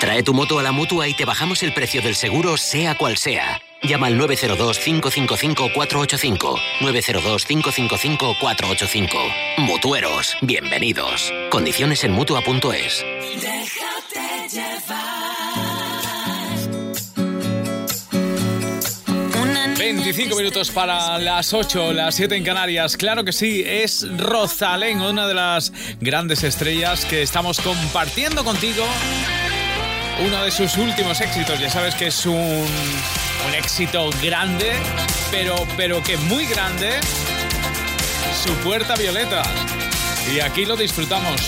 Trae 0.00 0.22
tu 0.22 0.32
moto 0.32 0.58
a 0.60 0.62
la 0.62 0.70
mutua 0.72 1.08
y 1.08 1.14
te 1.14 1.24
bajamos 1.24 1.62
el 1.62 1.74
precio 1.74 2.00
del 2.02 2.14
seguro, 2.14 2.56
sea 2.56 2.96
cual 2.96 3.16
sea. 3.16 3.60
Llama 3.82 4.06
al 4.08 4.18
902-555-485. 4.20 6.58
902-555-485. 6.80 9.58
Mutueros, 9.58 10.36
bienvenidos. 10.40 11.32
Condiciones 11.50 12.02
en 12.04 12.12
mutua.es. 12.12 13.04
Déjate 13.40 14.48
llevar. 14.52 15.27
25 19.96 20.36
minutos 20.36 20.70
para 20.70 21.16
las 21.18 21.54
8, 21.54 21.94
las 21.94 22.14
7 22.14 22.36
en 22.36 22.44
Canarias. 22.44 22.98
Claro 22.98 23.24
que 23.24 23.32
sí, 23.32 23.64
es 23.66 24.06
Rosalén, 24.18 25.00
una 25.00 25.26
de 25.26 25.32
las 25.32 25.72
grandes 25.98 26.44
estrellas 26.44 27.06
que 27.06 27.22
estamos 27.22 27.58
compartiendo 27.58 28.44
contigo. 28.44 28.84
Uno 30.26 30.42
de 30.42 30.50
sus 30.50 30.76
últimos 30.76 31.22
éxitos, 31.22 31.58
ya 31.58 31.70
sabes 31.70 31.94
que 31.94 32.08
es 32.08 32.26
un, 32.26 32.34
un 32.34 33.54
éxito 33.56 34.10
grande, 34.22 34.72
pero, 35.30 35.56
pero 35.78 36.02
que 36.02 36.18
muy 36.18 36.44
grande. 36.44 36.90
Su 38.44 38.52
puerta 38.56 38.94
violeta. 38.94 39.42
Y 40.34 40.40
aquí 40.40 40.66
lo 40.66 40.76
disfrutamos. 40.76 41.40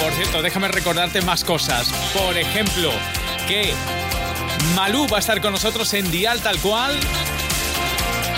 Por 0.00 0.12
cierto, 0.14 0.42
déjame 0.42 0.66
recordarte 0.66 1.22
más 1.22 1.44
cosas. 1.44 1.88
Por 2.12 2.36
ejemplo, 2.36 2.90
que 3.46 3.72
Malú 4.74 5.06
va 5.06 5.18
a 5.18 5.20
estar 5.20 5.40
con 5.40 5.52
nosotros 5.52 5.94
en 5.94 6.10
Dial 6.10 6.40
Tal 6.40 6.58
Cual 6.58 6.98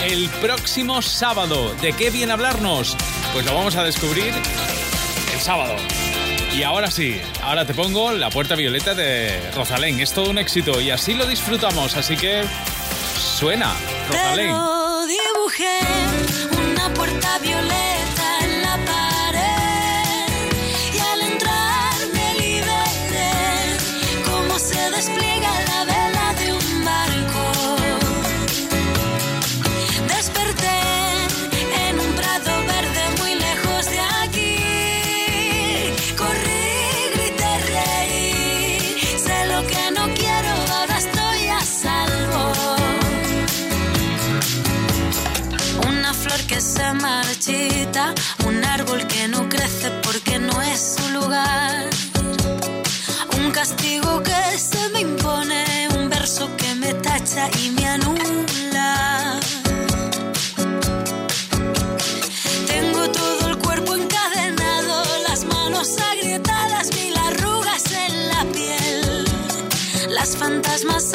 el 0.04 0.28
próximo 0.40 1.02
sábado. 1.02 1.74
¿De 1.76 1.92
qué 1.92 2.10
viene 2.10 2.32
a 2.32 2.34
hablarnos? 2.34 2.96
Pues 3.32 3.44
lo 3.46 3.54
vamos 3.54 3.76
a 3.76 3.84
descubrir 3.84 4.32
el 5.32 5.40
sábado. 5.40 5.76
Y 6.54 6.62
ahora 6.62 6.90
sí, 6.90 7.20
ahora 7.42 7.64
te 7.64 7.74
pongo 7.74 8.12
la 8.12 8.30
puerta 8.30 8.54
violeta 8.54 8.94
de 8.94 9.50
Rosalén. 9.54 10.00
Es 10.00 10.12
todo 10.12 10.30
un 10.30 10.38
éxito 10.38 10.80
y 10.80 10.90
así 10.90 11.14
lo 11.14 11.26
disfrutamos. 11.26 11.96
Así 11.96 12.16
que 12.16 12.44
suena, 13.18 13.74
Rosalén. 14.08 14.54
porque 50.02 50.38
no 50.38 50.60
es 50.62 50.96
su 50.96 51.08
lugar. 51.10 51.88
Un 53.38 53.50
castigo 53.50 54.22
que 54.22 54.58
se 54.58 54.88
me 54.90 55.00
impone, 55.00 55.88
un 55.96 56.08
verso 56.08 56.48
que 56.56 56.74
me 56.74 56.94
tacha 56.94 57.48
y 57.62 57.70
me 57.70 57.86
anula. 57.86 59.40
Tengo 62.66 63.08
todo 63.10 63.48
el 63.48 63.58
cuerpo 63.58 63.94
encadenado, 63.94 65.04
las 65.28 65.44
manos 65.44 65.96
agrietadas, 66.12 66.90
mil 66.94 67.16
arrugas 67.16 67.84
en 67.92 68.28
la 68.28 68.44
piel. 68.52 69.24
Las 70.08 70.36
fantasmas 70.36 71.14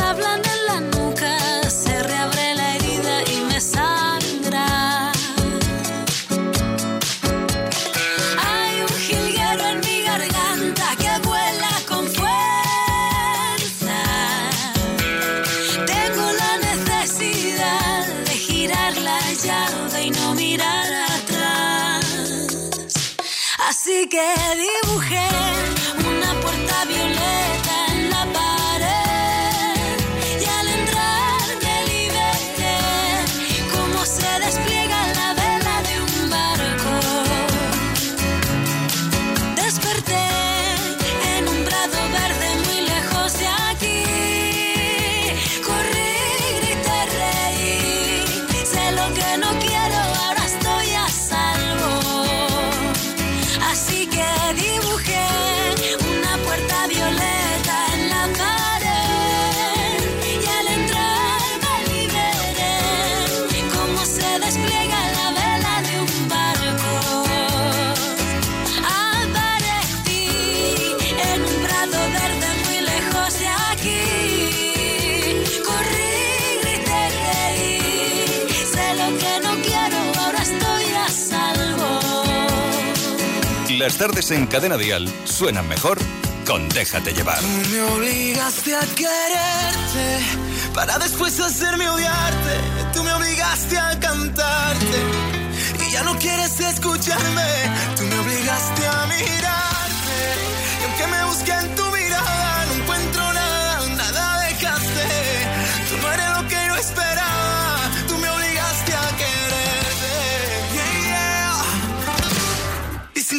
Así 23.78 24.08
que 24.08 24.26
dibujé. 24.56 25.85
las 83.86 83.98
tardes 83.98 84.32
en 84.32 84.48
Cadena 84.48 84.78
Dial 84.78 85.08
suenan 85.26 85.68
mejor 85.68 86.00
con 86.48 86.68
Déjate 86.70 87.14
Llevar. 87.14 87.38
Tú 87.40 87.70
me 87.70 87.82
obligaste 87.82 88.76
a 88.76 88.80
quererte 88.80 90.26
para 90.74 90.98
después 90.98 91.40
hacerme 91.40 91.88
odiarte. 91.88 92.56
Tú 92.96 93.04
me 93.04 93.14
obligaste 93.14 93.78
a 93.78 94.00
cantarte 94.00 94.98
y 95.88 95.92
ya 95.92 96.02
no 96.02 96.18
quieres 96.18 96.60
escucharme. 96.60 97.44
Tú 97.96 98.04
me 98.06 98.18
obligaste 98.18 98.88
a 98.88 99.06
mirar 99.06 99.65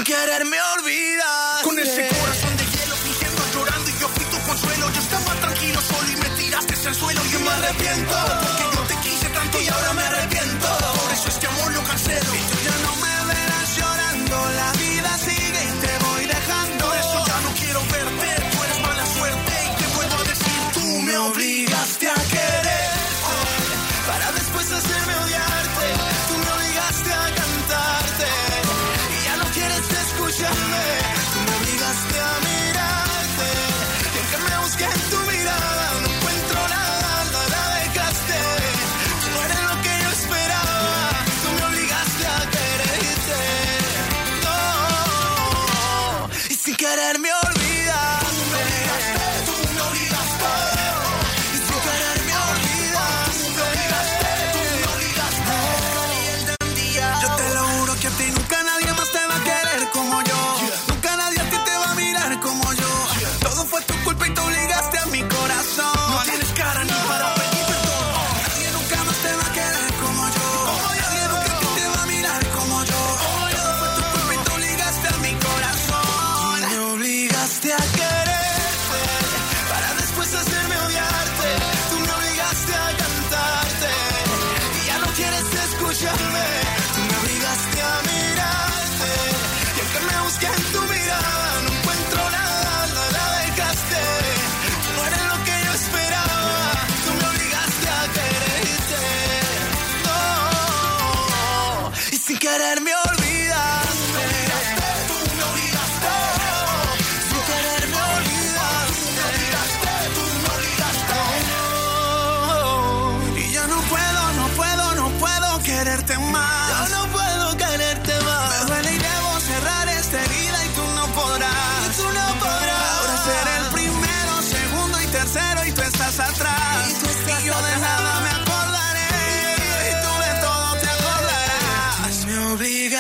quererme 0.07 0.57
olvidar. 0.79 1.65
Con 1.65 1.77
ese 1.81 2.07
corazón 2.07 2.57
de 2.57 2.65
hielo 2.65 2.95
fingiendo 2.95 3.43
llorando 3.53 3.91
y 3.91 3.99
yo 3.99 4.09
fui 4.09 4.25
tu 4.27 4.39
consuelo. 4.47 4.89
Yo 4.93 5.01
estaba 5.01 5.35
tranquilo 5.41 5.81
solo 5.81 6.09
y 6.13 6.17
me 6.17 6.31
tiraste 6.41 6.89
al 6.89 6.95
suelo. 6.95 7.21
Yo 7.33 7.41
me 7.41 7.51
arrepiento 7.51 8.15
porque 8.41 8.77
yo 8.77 8.83
te 8.83 8.97
quise 9.03 9.29
tanto 9.31 9.61
y 9.61 9.69
ahora 9.69 9.93
me 9.95 10.03
arrepiento. 10.03 10.26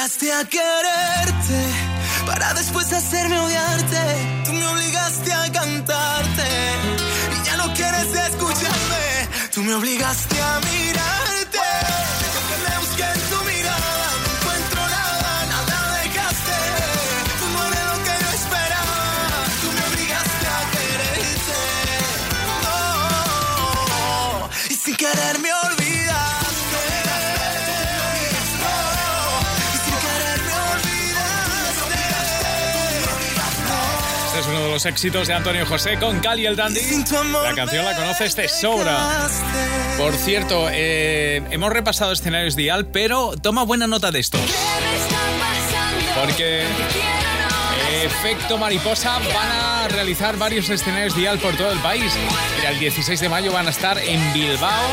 Obligaste 0.06 0.32
a 0.32 0.44
quererte 0.44 2.26
para 2.26 2.54
después 2.54 2.92
hacerme 2.92 3.40
odiarte. 3.40 4.42
Tú 4.44 4.52
me 4.52 4.64
obligaste 4.64 5.32
a 5.32 5.50
cantarte 5.50 6.48
y 7.32 7.44
ya 7.44 7.56
no 7.56 7.74
quieres 7.74 8.14
escucharme. 8.14 9.28
Tú 9.52 9.62
me 9.64 9.74
obligaste 9.74 10.40
a 10.40 10.60
mirarte. 10.60 11.35
Los 34.76 34.84
éxitos 34.84 35.26
de 35.26 35.32
Antonio 35.32 35.64
José 35.64 35.96
con 35.98 36.20
Cali 36.20 36.44
el 36.44 36.54
Dandy. 36.54 36.80
La 37.42 37.54
canción 37.54 37.82
la 37.82 37.96
conoces 37.96 38.36
de 38.36 38.46
sobra. 38.46 39.26
Por 39.96 40.12
cierto, 40.12 40.68
eh, 40.70 41.42
hemos 41.50 41.72
repasado 41.72 42.12
escenarios 42.12 42.56
dial, 42.56 42.84
pero 42.84 43.32
toma 43.40 43.62
buena 43.62 43.86
nota 43.86 44.10
de 44.10 44.18
estos. 44.18 44.42
Porque 46.20 46.64
Efecto 48.04 48.58
Mariposa 48.58 49.18
van 49.18 49.50
a 49.50 49.88
realizar 49.88 50.36
varios 50.36 50.68
escenarios 50.68 51.16
dial 51.16 51.38
por 51.38 51.56
todo 51.56 51.72
el 51.72 51.78
país. 51.78 52.12
Mira, 52.58 52.70
el 52.72 52.78
16 52.78 53.18
de 53.18 53.30
mayo 53.30 53.52
van 53.52 53.68
a 53.68 53.70
estar 53.70 53.96
en 53.96 54.32
Bilbao, 54.34 54.84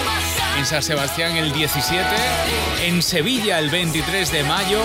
en 0.57 0.65
San 0.65 0.81
Sebastián 0.81 1.35
el 1.35 1.51
17, 1.51 2.07
en 2.85 3.01
Sevilla 3.01 3.59
el 3.59 3.69
23 3.69 4.31
de 4.31 4.43
mayo 4.43 4.79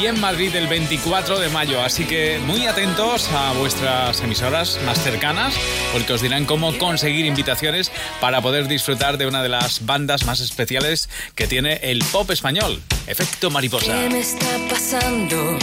y 0.00 0.06
en 0.06 0.20
Madrid 0.20 0.54
el 0.54 0.66
24 0.66 1.38
de 1.38 1.48
mayo. 1.48 1.82
Así 1.82 2.04
que 2.04 2.38
muy 2.46 2.66
atentos 2.66 3.28
a 3.32 3.52
vuestras 3.52 4.20
emisoras 4.20 4.78
más 4.84 5.02
cercanas 5.02 5.54
porque 5.92 6.12
os 6.12 6.22
dirán 6.22 6.44
cómo 6.44 6.76
conseguir 6.78 7.26
invitaciones 7.26 7.90
para 8.20 8.40
poder 8.40 8.68
disfrutar 8.68 9.18
de 9.18 9.26
una 9.26 9.42
de 9.42 9.48
las 9.48 9.84
bandas 9.84 10.24
más 10.24 10.40
especiales 10.40 11.08
que 11.34 11.46
tiene 11.46 11.80
el 11.82 12.02
pop 12.12 12.30
español, 12.30 12.80
Efecto 13.06 13.50
Mariposa. 13.50 14.00
¿Qué 14.00 14.10
me 14.10 14.20
está 14.20 14.58
pasando? 14.68 15.58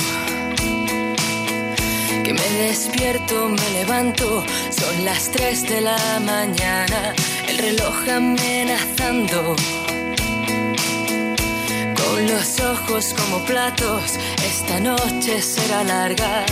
Que 2.24 2.34
me 2.34 2.50
despierto, 2.68 3.50
me 3.50 3.72
levanto, 3.72 4.44
son 4.70 5.06
las 5.06 5.32
3 5.32 5.70
de 5.70 5.82
la 5.82 6.20
mañana, 6.20 7.14
el 7.48 7.58
reloj 7.58 7.96
amenazando. 8.10 9.56
Con 12.10 12.28
los 12.28 12.60
ojos 12.60 13.14
como 13.14 13.38
platos, 13.45 14.18
esta 14.43 14.80
noche 14.80 15.39
será 15.43 15.84
larga. 15.84 16.43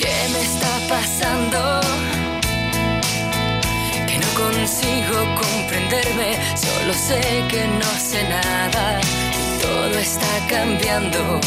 ¿Qué 0.00 0.16
me 0.32 0.40
está 0.42 0.72
pasando? 0.88 1.80
Que 4.08 4.18
no 4.18 4.28
consigo 4.34 5.16
comprenderme, 5.42 6.36
solo 6.56 6.92
sé 6.92 7.20
que 7.48 7.68
no 7.68 7.90
sé 8.00 8.28
nada. 8.28 9.00
Todo 9.62 9.96
está 9.96 10.32
cambiando. 10.50 11.40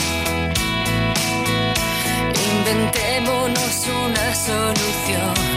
Inventémonos 2.49 3.88
una 4.05 4.36
solución. 4.36 5.57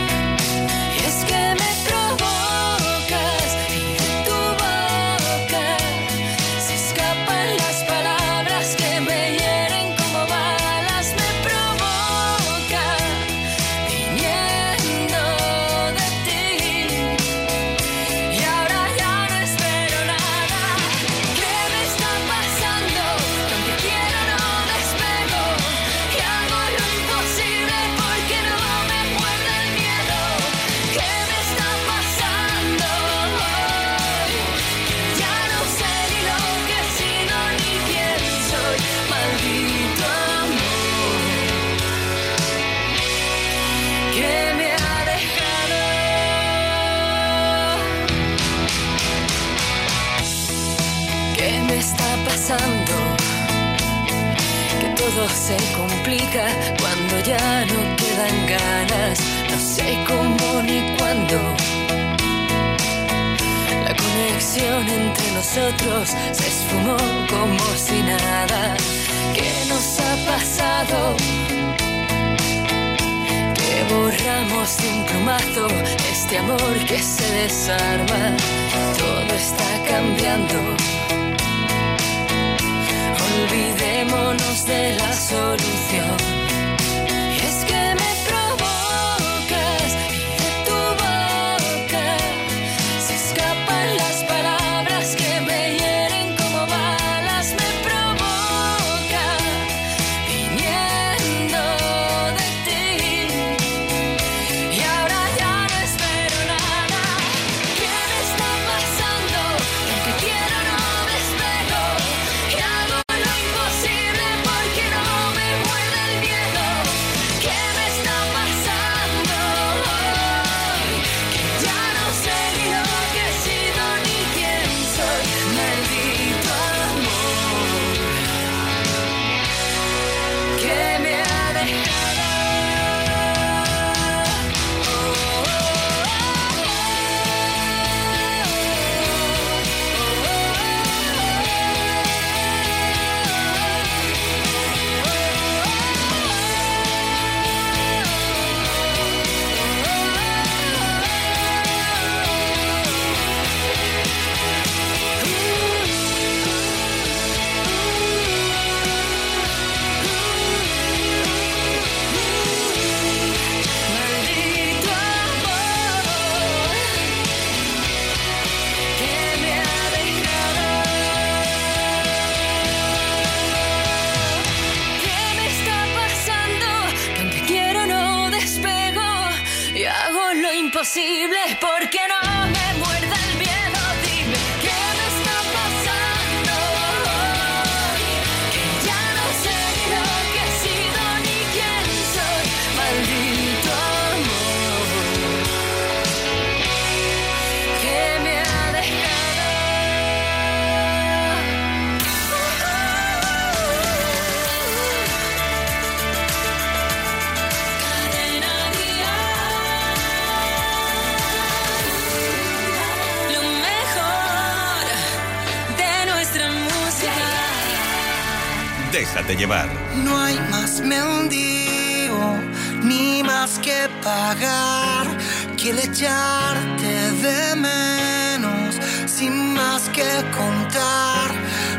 Que 225.61 225.71
el 225.71 225.79
echarte 225.79 227.13
de 227.23 227.57
menos, 227.57 228.79
sin 229.07 229.53
más 229.53 229.91
que 229.91 230.09
contar. 230.35 231.31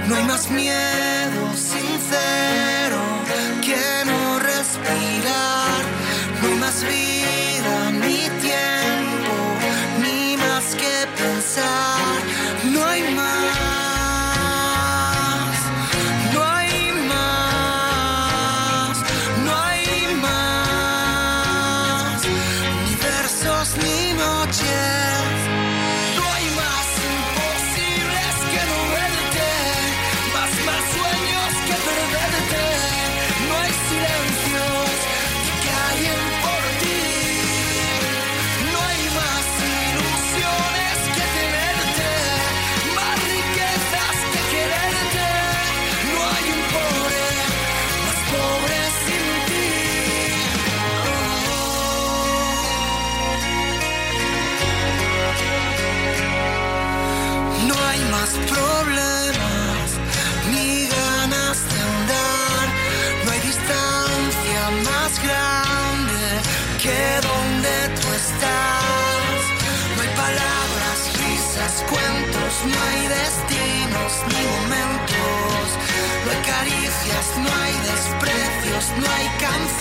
No 0.07 0.15
hay 0.15 0.23
más 0.23 0.51
miedo 0.51 1.53
sincero 1.55 2.70
no 79.59 79.80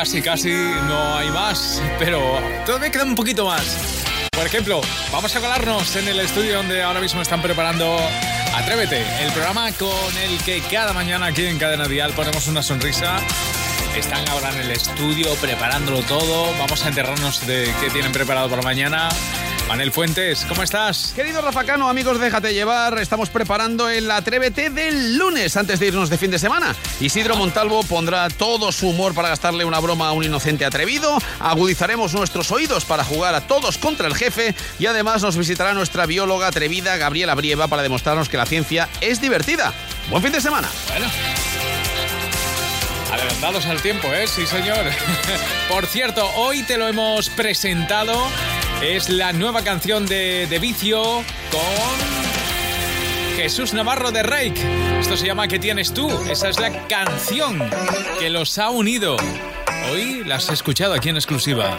casi, 0.00 0.22
casi 0.22 0.50
no 0.88 1.14
hay 1.18 1.28
más, 1.30 1.82
pero 1.98 2.40
todavía 2.64 2.90
queda 2.90 3.04
un 3.04 3.14
poquito 3.14 3.44
más. 3.44 3.76
Por 4.30 4.46
ejemplo, 4.46 4.80
vamos 5.12 5.36
a 5.36 5.40
colarnos 5.40 5.94
en 5.94 6.08
el 6.08 6.20
estudio 6.20 6.56
donde 6.56 6.82
ahora 6.82 7.02
mismo 7.02 7.20
están 7.20 7.42
preparando 7.42 7.98
Atrévete, 8.54 9.04
el 9.22 9.30
programa 9.32 9.70
con 9.72 10.16
el 10.24 10.42
que 10.42 10.62
cada 10.70 10.94
mañana 10.94 11.26
aquí 11.26 11.44
en 11.44 11.58
Cadena 11.58 11.86
Dial 11.86 12.14
ponemos 12.14 12.48
una 12.48 12.62
sonrisa. 12.62 13.18
Están 13.94 14.26
ahora 14.30 14.48
en 14.54 14.60
el 14.62 14.70
estudio 14.70 15.34
preparándolo 15.34 16.00
todo. 16.00 16.50
Vamos 16.58 16.82
a 16.82 16.88
enterrarnos 16.88 17.46
de 17.46 17.70
qué 17.82 17.90
tienen 17.90 18.12
preparado 18.12 18.48
para 18.48 18.62
mañana. 18.62 19.10
Manel 19.70 19.92
Fuentes, 19.92 20.44
¿cómo 20.48 20.64
estás? 20.64 21.12
Querido 21.14 21.40
Rafa 21.40 21.62
Cano, 21.62 21.88
amigos, 21.88 22.18
déjate 22.18 22.52
llevar. 22.52 22.98
Estamos 22.98 23.30
preparando 23.30 23.88
el 23.88 24.10
Atrévete 24.10 24.68
del 24.68 25.16
lunes 25.16 25.56
antes 25.56 25.78
de 25.78 25.86
irnos 25.86 26.10
de 26.10 26.18
fin 26.18 26.32
de 26.32 26.40
semana. 26.40 26.74
Isidro 26.98 27.36
Montalvo 27.36 27.84
pondrá 27.84 28.28
todo 28.30 28.72
su 28.72 28.88
humor 28.88 29.14
para 29.14 29.28
gastarle 29.28 29.64
una 29.64 29.78
broma 29.78 30.08
a 30.08 30.12
un 30.12 30.24
inocente 30.24 30.64
atrevido. 30.64 31.16
Agudizaremos 31.38 32.14
nuestros 32.14 32.50
oídos 32.50 32.84
para 32.84 33.04
jugar 33.04 33.36
a 33.36 33.42
todos 33.42 33.78
contra 33.78 34.08
el 34.08 34.16
jefe. 34.16 34.56
Y 34.80 34.86
además 34.86 35.22
nos 35.22 35.36
visitará 35.36 35.72
nuestra 35.72 36.04
bióloga 36.04 36.48
atrevida 36.48 36.96
Gabriela 36.96 37.36
Brieva 37.36 37.68
para 37.68 37.82
demostrarnos 37.82 38.28
que 38.28 38.38
la 38.38 38.46
ciencia 38.46 38.88
es 39.00 39.20
divertida. 39.20 39.72
Buen 40.10 40.20
fin 40.20 40.32
de 40.32 40.40
semana. 40.40 40.68
Bueno. 40.88 41.06
Adelantados 43.12 43.66
al 43.66 43.80
tiempo, 43.80 44.08
¿eh? 44.08 44.26
Sí, 44.26 44.46
señor. 44.46 44.84
Por 45.68 45.86
cierto, 45.86 46.28
hoy 46.34 46.64
te 46.64 46.76
lo 46.76 46.88
hemos 46.88 47.28
presentado. 47.30 48.28
Es 48.82 49.10
la 49.10 49.32
nueva 49.32 49.62
canción 49.62 50.06
de, 50.06 50.46
de 50.48 50.58
Vicio 50.58 51.02
con 51.02 52.00
Jesús 53.36 53.74
Navarro 53.74 54.10
de 54.10 54.22
Rake. 54.22 54.98
Esto 54.98 55.18
se 55.18 55.26
llama 55.26 55.48
¿Qué 55.48 55.58
tienes 55.58 55.92
tú? 55.92 56.10
Esa 56.30 56.48
es 56.48 56.58
la 56.58 56.88
canción 56.88 57.60
que 58.18 58.30
los 58.30 58.56
ha 58.56 58.70
unido. 58.70 59.16
Hoy 59.90 60.24
la 60.24 60.36
has 60.36 60.48
escuchado 60.48 60.94
aquí 60.94 61.10
en 61.10 61.16
exclusiva. 61.16 61.76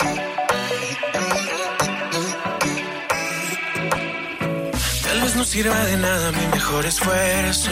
Tal 5.03 5.21
vez 5.21 5.35
no 5.35 5.43
sirva 5.43 5.83
de 5.85 5.97
nada 5.97 6.31
mi 6.31 6.45
mejor 6.47 6.85
esfuerzo. 6.85 7.71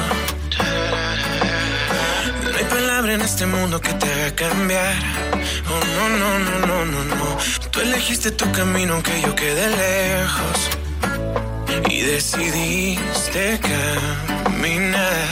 En 3.10 3.22
este 3.22 3.48
mundo 3.48 3.82
que 3.82 3.92
te 3.94 4.06
haga 4.06 4.36
cambiar. 4.36 4.94
Oh, 5.68 5.82
no, 5.96 6.10
no, 6.10 6.40
no, 6.40 6.68
no, 6.68 6.86
no, 6.86 7.16
no. 7.16 7.38
Tú 7.72 7.80
elegiste 7.82 8.30
tu 8.30 8.52
camino 8.52 8.94
aunque 8.94 9.20
yo 9.22 9.34
quede 9.34 9.68
lejos. 9.68 10.58
Y 11.90 12.02
decidiste 12.02 13.60
caminar. 14.46 15.28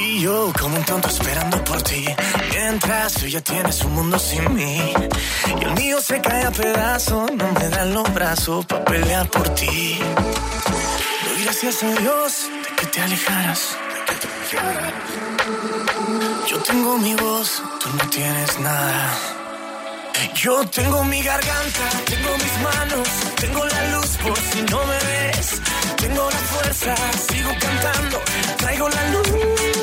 Y 0.00 0.20
yo 0.22 0.50
como 0.58 0.76
un 0.76 0.84
tonto 0.84 1.08
esperando 1.08 1.62
por 1.62 1.82
ti. 1.82 2.06
Mientras 2.52 3.12
tú 3.12 3.26
ya 3.26 3.42
tienes 3.42 3.84
un 3.84 3.92
mundo 3.96 4.18
sin 4.18 4.54
mí. 4.54 4.94
Y 5.60 5.62
el 5.62 5.74
mío 5.74 6.00
se 6.00 6.22
cae 6.22 6.46
a 6.46 6.52
pedazos. 6.52 7.30
No 7.32 7.52
me 7.52 7.68
dan 7.68 7.92
los 7.92 8.14
brazos 8.14 8.64
para 8.64 8.82
pelear 8.86 9.28
por 9.28 9.46
ti. 9.50 9.98
Doy 11.26 11.44
gracias 11.44 11.82
a 11.82 11.90
Dios 12.00 12.48
de 12.64 12.76
que 12.76 12.86
te 12.86 13.02
alejaras. 13.02 13.76
Yo 16.48 16.58
tengo 16.62 16.96
mi 16.98 17.14
voz, 17.16 17.62
tú 17.80 17.88
no 17.96 18.08
tienes 18.08 18.58
nada. 18.60 19.18
Yo 20.34 20.64
tengo 20.68 21.02
mi 21.04 21.20
garganta, 21.22 21.90
tengo 22.04 22.30
mis 22.38 22.62
manos, 22.62 23.08
tengo 23.36 23.64
la 23.64 23.90
luz 23.90 24.16
por 24.18 24.38
si 24.38 24.62
no 24.62 24.78
me 24.86 24.98
ves. 25.10 25.60
Tengo 25.96 26.30
la 26.30 26.38
fuerza, 26.38 26.94
sigo 27.28 27.50
cantando, 27.58 28.20
traigo 28.58 28.88
la 28.88 29.10
luz. 29.10 29.75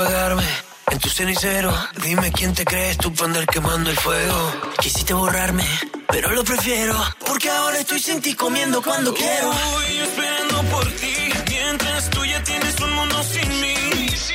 Apagarme 0.00 0.44
en 0.92 0.98
tu 0.98 1.08
cenicero. 1.08 1.72
Dime 2.02 2.32
quién 2.32 2.54
te 2.54 2.64
crees 2.64 2.96
tú 2.98 3.12
para 3.12 3.26
andar 3.26 3.46
quemando 3.46 3.90
el 3.90 3.96
fuego. 3.96 4.52
Quisiste 4.80 5.12
borrarme, 5.12 5.64
pero 6.08 6.30
lo 6.30 6.42
prefiero. 6.42 6.94
Porque 7.26 7.50
ahora 7.50 7.78
estoy 7.78 8.00
sin 8.00 8.20
ti 8.20 8.34
comiendo 8.34 8.82
cuando 8.82 9.12
quiero. 9.14 9.52
Estoy 9.52 9.98
esperando 9.98 10.62
por 10.70 10.86
ti. 10.92 11.14
Mientras 11.48 12.10
tú 12.10 12.24
ya 12.24 12.42
tienes 12.44 12.80
un 12.80 12.92
mundo 12.94 13.22
sin 13.24 13.48
mí. 13.60 13.74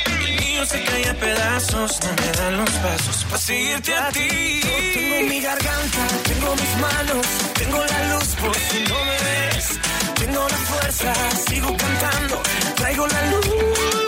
El 0.05 0.45
mío 0.45 0.66
se 0.66 0.84
cae 0.84 1.09
a 1.09 1.13
pedazos. 1.16 1.99
No 2.03 2.13
me 2.22 2.32
dan 2.38 2.57
los 2.57 2.70
pasos 2.70 3.26
para 3.30 3.41
seguirte 3.41 3.95
a 3.95 4.09
ti. 4.09 4.61
Yo 4.61 4.99
tengo 4.99 5.30
mi 5.30 5.41
garganta, 5.41 6.07
tengo 6.26 6.55
mis 6.55 6.78
manos. 6.78 7.26
Tengo 7.55 7.78
la 7.78 8.13
luz 8.13 8.28
por 8.36 8.55
si 8.55 8.80
no 8.89 8.97
me 9.09 9.18
ves. 9.28 9.80
Tengo 10.16 10.47
la 10.47 10.57
fuerza, 10.57 11.13
sigo 11.47 11.76
cantando. 11.76 12.41
Traigo 12.76 13.07
la 13.07 13.22
luz. 13.32 14.05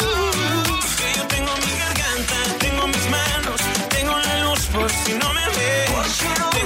Si 4.89 5.13
no 5.15 5.33
me 5.33 5.41
ves. 5.49 6.56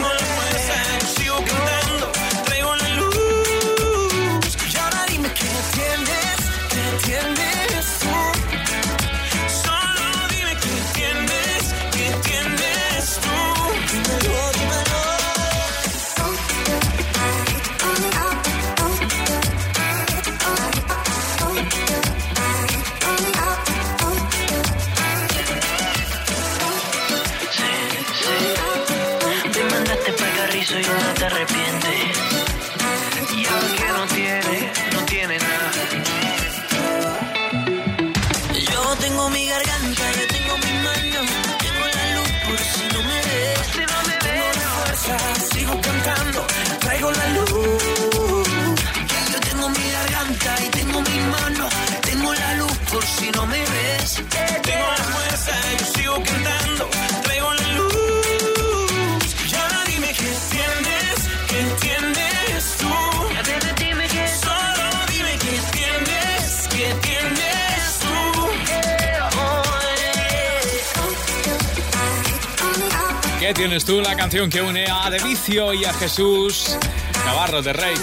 ¿Qué 73.52 73.56
tienes 73.56 73.84
tú? 73.84 74.00
La 74.00 74.16
canción 74.16 74.50
que 74.50 74.62
une 74.62 74.86
a 74.90 75.10
De 75.10 75.20
Vicio 75.20 75.74
y 75.74 75.84
a 75.84 75.92
Jesús 75.92 76.78
Navarro 77.26 77.62
de 77.62 77.74
Rey. 77.74 77.96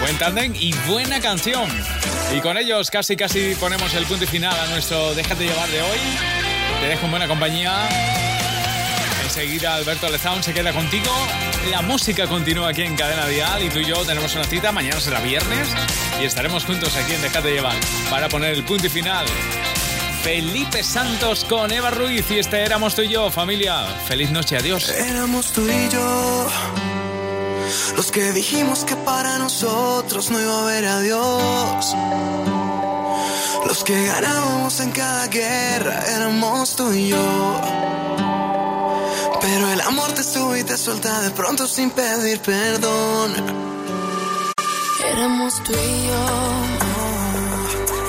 Buen 0.00 0.16
tandem 0.16 0.54
y 0.54 0.72
buena 0.86 1.20
canción. 1.20 1.68
Y 2.34 2.40
con 2.40 2.56
ellos 2.56 2.90
casi 2.90 3.14
casi 3.14 3.54
ponemos 3.56 3.92
el 3.92 4.06
punto 4.06 4.26
final 4.26 4.58
a 4.58 4.66
nuestro 4.68 5.14
Déjate 5.14 5.44
llevar 5.44 5.68
de 5.68 5.82
hoy. 5.82 5.98
Te 6.80 6.86
dejo 6.86 7.04
en 7.04 7.10
buena 7.10 7.28
compañía. 7.28 7.90
Enseguida 9.22 9.74
Alberto 9.74 10.08
Lezaun 10.08 10.42
se 10.42 10.54
queda 10.54 10.72
contigo. 10.72 11.12
La 11.70 11.82
música 11.82 12.26
continúa 12.26 12.70
aquí 12.70 12.84
en 12.84 12.96
Cadena 12.96 13.26
Dial 13.26 13.62
y 13.62 13.68
tú 13.68 13.80
y 13.80 13.84
yo 13.84 14.02
tenemos 14.06 14.34
una 14.34 14.44
cita. 14.44 14.72
Mañana 14.72 14.98
será 14.98 15.20
viernes 15.20 15.68
y 16.22 16.24
estaremos 16.24 16.64
juntos 16.64 16.96
aquí 16.96 17.12
en 17.12 17.20
Déjate 17.20 17.52
llevar 17.52 17.76
para 18.08 18.30
poner 18.30 18.54
el 18.54 18.64
punto 18.64 18.88
final. 18.88 19.26
Felipe 20.28 20.84
Santos 20.84 21.46
con 21.48 21.72
Eva 21.72 21.90
Ruiz 21.90 22.30
y 22.30 22.38
este 22.38 22.62
éramos 22.62 22.94
tú 22.94 23.00
y 23.00 23.08
yo, 23.08 23.30
familia. 23.30 23.86
Feliz 24.06 24.30
noche, 24.30 24.58
adiós. 24.58 24.90
Éramos 24.90 25.52
tú 25.52 25.62
y 25.66 25.88
yo 25.88 26.46
los 27.96 28.10
que 28.10 28.32
dijimos 28.32 28.84
que 28.84 28.94
para 28.94 29.38
nosotros 29.38 30.30
no 30.30 30.38
iba 30.38 30.54
a 30.54 30.62
haber 30.64 30.84
adiós. 30.84 31.96
Los 33.66 33.82
que 33.84 34.04
ganábamos 34.04 34.78
en 34.80 34.90
cada 34.90 35.28
guerra 35.28 36.04
éramos 36.14 36.76
tú 36.76 36.92
y 36.92 37.08
yo. 37.08 37.62
Pero 39.40 39.72
el 39.72 39.80
amor 39.80 40.12
te 40.12 40.22
sube 40.22 40.60
y 40.60 40.64
te 40.64 40.76
suelta 40.76 41.22
de 41.22 41.30
pronto 41.30 41.66
sin 41.66 41.90
pedir 41.90 42.38
perdón. 42.40 43.32
Éramos 45.10 45.64
tú 45.64 45.72
y 45.72 46.06
yo. 46.06 46.87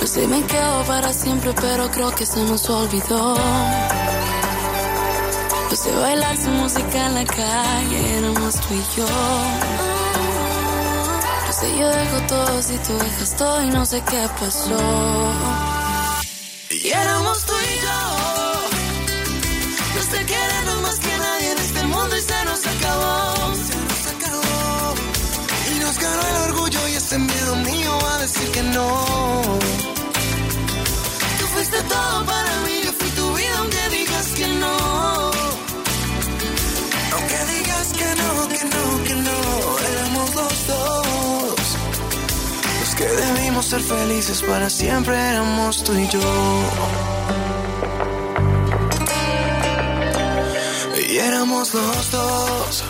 Sé, 0.10 0.26
me 0.28 0.41
quedo 0.41 0.84
para 0.86 1.14
siempre, 1.14 1.53
pero 1.62 1.88
creo 1.91 2.10
que 2.16 2.26
se 2.26 2.43
nos 2.45 2.68
olvidó. 2.68 3.36
No 5.70 5.76
sé 5.76 5.91
bailar 5.91 6.36
su 6.36 6.49
música 6.49 7.05
en 7.05 7.14
la 7.14 7.26
calle, 7.26 8.18
éramos 8.18 8.55
tú 8.55 8.74
y 8.74 8.84
yo. 8.97 9.07
No 11.45 11.53
sé, 11.53 11.78
yo 11.78 11.88
dejo 11.88 12.22
todo 12.28 12.64
si 12.64 12.76
tú 12.80 12.97
dejas 12.97 13.36
todo 13.38 13.64
y 13.64 13.70
no 13.70 13.86
sé 13.86 14.01
qué 14.10 14.28
pasó. 14.39 14.80
Y 16.72 16.88
éramos 16.88 17.45
tú 17.45 17.53
y 17.53 17.76
yo. 17.86 17.99
Nos 19.95 20.07
te 20.07 20.26
queremos 20.26 20.82
más 20.82 20.99
que 21.01 21.18
nadie 21.20 21.51
en 21.51 21.57
este 21.60 21.84
mundo 21.84 22.18
y 22.18 22.22
se 22.22 22.45
nos 22.45 22.66
acabó. 22.66 23.53
Se 23.53 23.78
nos 23.78 24.07
acabó. 24.16 24.95
Y 25.72 25.80
nos 25.80 25.99
ganó 25.99 26.22
el 26.30 26.36
orgullo 26.49 26.88
y 26.88 26.95
ese 26.95 27.20
miedo 27.20 27.55
mío 27.57 27.99
a 28.12 28.18
decir 28.18 28.49
que 28.49 28.64
no. 28.64 29.99
Fuiste 31.70 31.88
todo 31.88 32.26
para 32.26 32.62
mí, 32.66 32.82
yo 32.84 32.92
fui 32.94 33.10
tu 33.12 33.32
vida 33.36 33.58
aunque 33.60 33.90
digas 33.90 34.28
que 34.36 34.48
no. 34.48 34.78
Aunque 37.14 37.40
digas 37.54 37.94
que 37.94 38.16
no, 38.22 38.48
que 38.48 38.64
no, 38.74 39.04
que 39.04 39.14
no. 39.28 39.40
Éramos 39.94 40.36
los 40.36 40.68
dos. 40.68 41.56
Los 42.80 42.96
que 42.96 43.06
debimos 43.06 43.66
ser 43.68 43.82
felices 43.82 44.42
para 44.42 44.68
siempre 44.68 45.16
éramos 45.16 45.84
tú 45.84 45.94
y 45.94 46.08
yo. 46.08 46.20
Y 51.08 51.18
éramos 51.18 51.74
los 51.76 52.12
dos. 52.12 52.84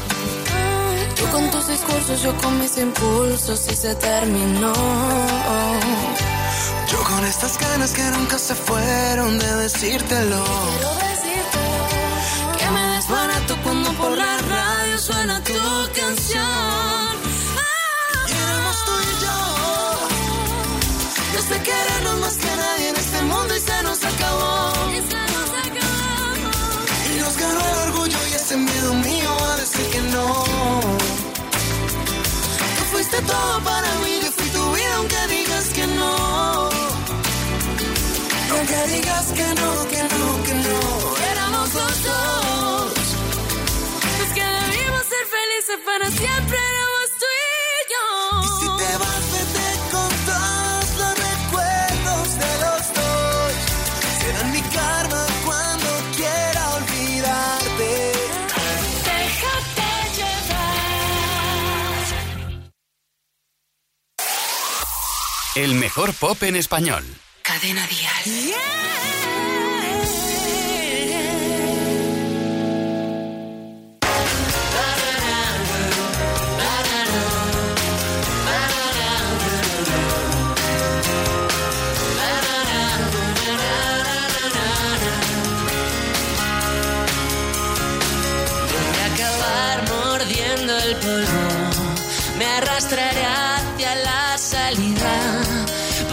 Tú 1.17 1.25
con 1.33 1.51
tus 1.51 1.67
discursos, 1.67 2.21
yo 2.21 2.33
con 2.37 2.57
mis 2.59 2.77
impulsos 2.77 3.67
y 3.69 3.75
se 3.75 3.93
terminó. 3.95 4.71
Con 7.19 7.27
estas 7.27 7.59
ganas 7.59 7.91
que 7.91 8.03
nunca 8.11 8.39
se 8.39 8.55
fueron 8.55 9.37
de 9.39 9.55
decírtelo. 9.55 10.41
Quiero 10.41 10.95
decirte 11.09 11.59
que 12.57 12.71
me 12.71 12.81
desbarato 12.95 13.57
cuando 13.61 13.91
por 13.95 14.17
la 14.17 14.37
radio 14.37 14.97
suena 14.97 15.43
tu 15.43 15.51
canción. 15.99 17.11
Y 18.25 18.31
éramos 18.31 18.85
tú 18.85 18.91
y 19.03 19.11
yo. 19.23 19.37
Nos 21.35 21.45
te 21.51 21.61
queremos 21.61 22.19
más 22.21 22.37
que 22.37 22.55
nadie 22.55 22.89
en 22.89 22.95
este 22.95 23.21
mundo 23.23 23.53
y 23.53 23.59
se 23.59 23.83
nos 23.83 24.01
acabó. 24.01 24.73
Y 27.05 27.19
nos 27.19 27.37
ganó 27.37 27.59
el 27.59 27.89
orgullo 27.89 28.17
y 28.31 28.33
ese 28.33 28.55
miedo 28.55 28.93
mío 28.93 29.31
a 29.51 29.57
decir 29.57 29.85
que 29.89 30.01
no. 30.03 30.45
Tú 32.77 32.83
fuiste 32.93 33.21
todo 33.23 33.61
para 33.65 33.93
mí, 34.05 34.18
Aunque 38.69 38.93
digas 38.93 39.25
que 39.31 39.47
no, 39.61 39.87
que 39.87 40.03
no, 40.03 40.43
que 40.43 40.53
no. 40.53 40.79
Éramos 41.31 41.73
los 41.73 42.03
dos. 42.03 42.93
Es 44.21 44.29
que 44.33 44.43
debimos 44.43 45.03
ser 45.05 45.25
felices 45.37 45.79
para 45.85 46.05
siempre, 46.11 46.57
éramos 46.71 47.09
tú 47.19 47.25
y 47.25 47.85
yo. 47.93 48.05
Y 48.43 48.47
si 48.59 48.67
te 48.77 48.91
vas, 48.97 49.23
vete 49.33 49.69
con 49.91 50.09
todos 50.29 50.85
los 50.99 51.13
recuerdos 51.29 52.25
de 52.43 52.51
los 52.63 52.81
dos. 52.99 53.49
Serán 54.19 54.49
mi 54.51 54.61
karma 54.61 55.23
cuando 55.45 55.89
quiera 56.15 56.61
olvidarte. 56.75 57.91
Déjate 59.09 59.89
llevar. 60.15 60.85
El 65.55 65.73
mejor 65.75 66.13
pop 66.13 66.43
en 66.43 66.55
español. 66.55 67.03
Cadena 67.59 67.85
Díaz. 67.87 68.25
Yeah. 68.25 68.79
Voy 88.71 88.99
a 89.01 89.05
acabar 89.13 89.89
mordiendo 89.89 90.77
el 90.77 90.95
polvo, 90.95 91.41
me 92.37 92.45
arrastrará 92.45 93.38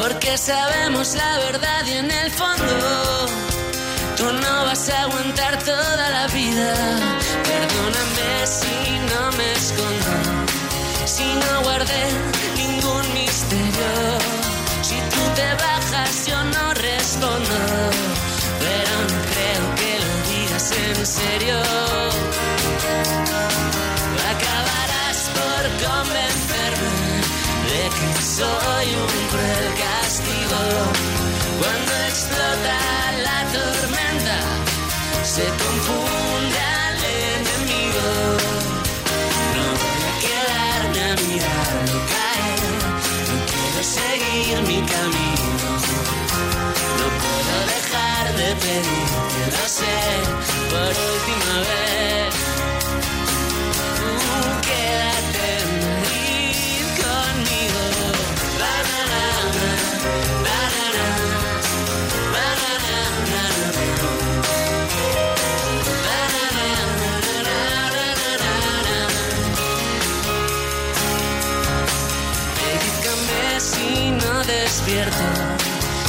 porque 0.09 0.39
sabemos 0.39 1.17
la 1.17 1.39
verdad 1.39 1.85
y 1.85 1.95
en 1.95 2.09
el 2.09 2.31
fondo 2.31 3.27
tú 4.17 4.25
no 4.25 4.65
vas 4.65 4.89
a 4.89 5.03
aguantar 5.03 5.59
toda 5.65 6.11
la 6.11 6.29
vida. 6.29 6.75
Perdóname 7.51 8.47
si 8.47 9.01
no 9.11 9.33
me 9.37 9.53
escondo, 9.53 10.13
si 11.07 11.25
no 11.25 11.63
guardé 11.65 12.05
ningún 12.55 13.15
misterio. 13.15 13.91
Si 14.83 14.95
tú 14.95 15.23
te 15.35 15.49
bajas, 15.65 16.27
yo 16.29 16.39
no 16.55 16.75
respondo. 16.75 17.59
Pero 18.61 18.95
no 19.11 19.19
creo 19.33 19.65
que 19.81 19.93
lo 20.05 20.13
digas 20.31 20.71
en 20.71 21.05
serio. 21.05 21.59
Acabarás 24.33 25.19
por 25.37 25.63
convencerme 25.85 27.07
de 27.71 27.83
que 27.97 28.23
soy 28.23 28.95
un. 28.95 29.26
Cuando 31.61 31.93
explota 32.11 32.79
la 33.27 33.39
tormenta, 33.57 34.39
se 35.35 35.45
confunde 35.63 36.59
al 36.85 36.99
enemigo. 37.33 38.09
No 39.57 39.67
voy 39.83 40.01
a 40.09 40.15
quedarme 40.25 41.01
a 41.11 41.15
mirarlo 41.29 41.97
caer, 42.13 42.73
no 43.31 43.37
quiero 43.51 43.83
seguir 43.99 44.55
mi 44.71 44.81
camino. 44.95 45.69
No 47.01 47.07
puedo 47.23 47.55
dejar 47.75 48.25
de 48.41 48.49
pedirte, 48.63 49.41
lo 49.57 49.65
sé, 49.79 49.97
por 50.71 50.91
última 51.15 51.55
vez. 51.71 52.16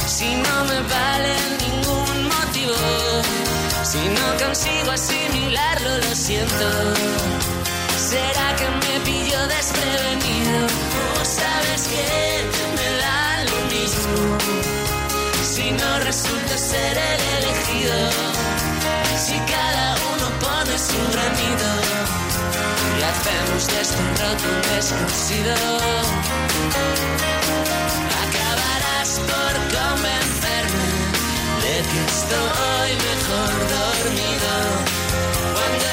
Si 0.06 0.34
no 0.34 0.64
me 0.64 0.80
vale 0.88 1.34
ningún 1.60 2.24
motivo, 2.24 2.74
si 3.84 3.98
no 3.98 4.26
consigo 4.42 4.90
asimilarlo, 4.90 5.98
lo 5.98 6.14
siento. 6.14 6.68
¿Será 7.98 8.56
que 8.56 8.66
me 8.82 9.00
pillo 9.04 9.46
desprevenido? 9.46 10.66
¿O 11.20 11.24
sabes 11.24 11.82
que 11.92 12.44
me 12.76 12.88
da 13.02 13.44
lo 13.50 13.58
mismo? 13.74 14.38
Si 15.42 15.70
no 15.70 15.98
resulta 16.00 16.56
ser 16.56 16.96
el 16.96 17.20
elegido, 17.38 17.94
si 19.22 19.36
cada 19.52 19.96
uno 20.12 20.26
pone 20.40 20.78
su 20.78 20.98
granito 21.12 21.70
y 22.98 23.02
hacemos 23.10 23.66
de 23.66 23.80
este 23.82 24.02
roto 24.22 24.44
un 24.48 24.76
desconocido. 24.76 26.08
que 31.82 32.04
está 32.06 32.08
estoy 32.08 32.90
mejor 33.08 33.52
dormido. 33.78 34.52
Cuando 35.54 35.84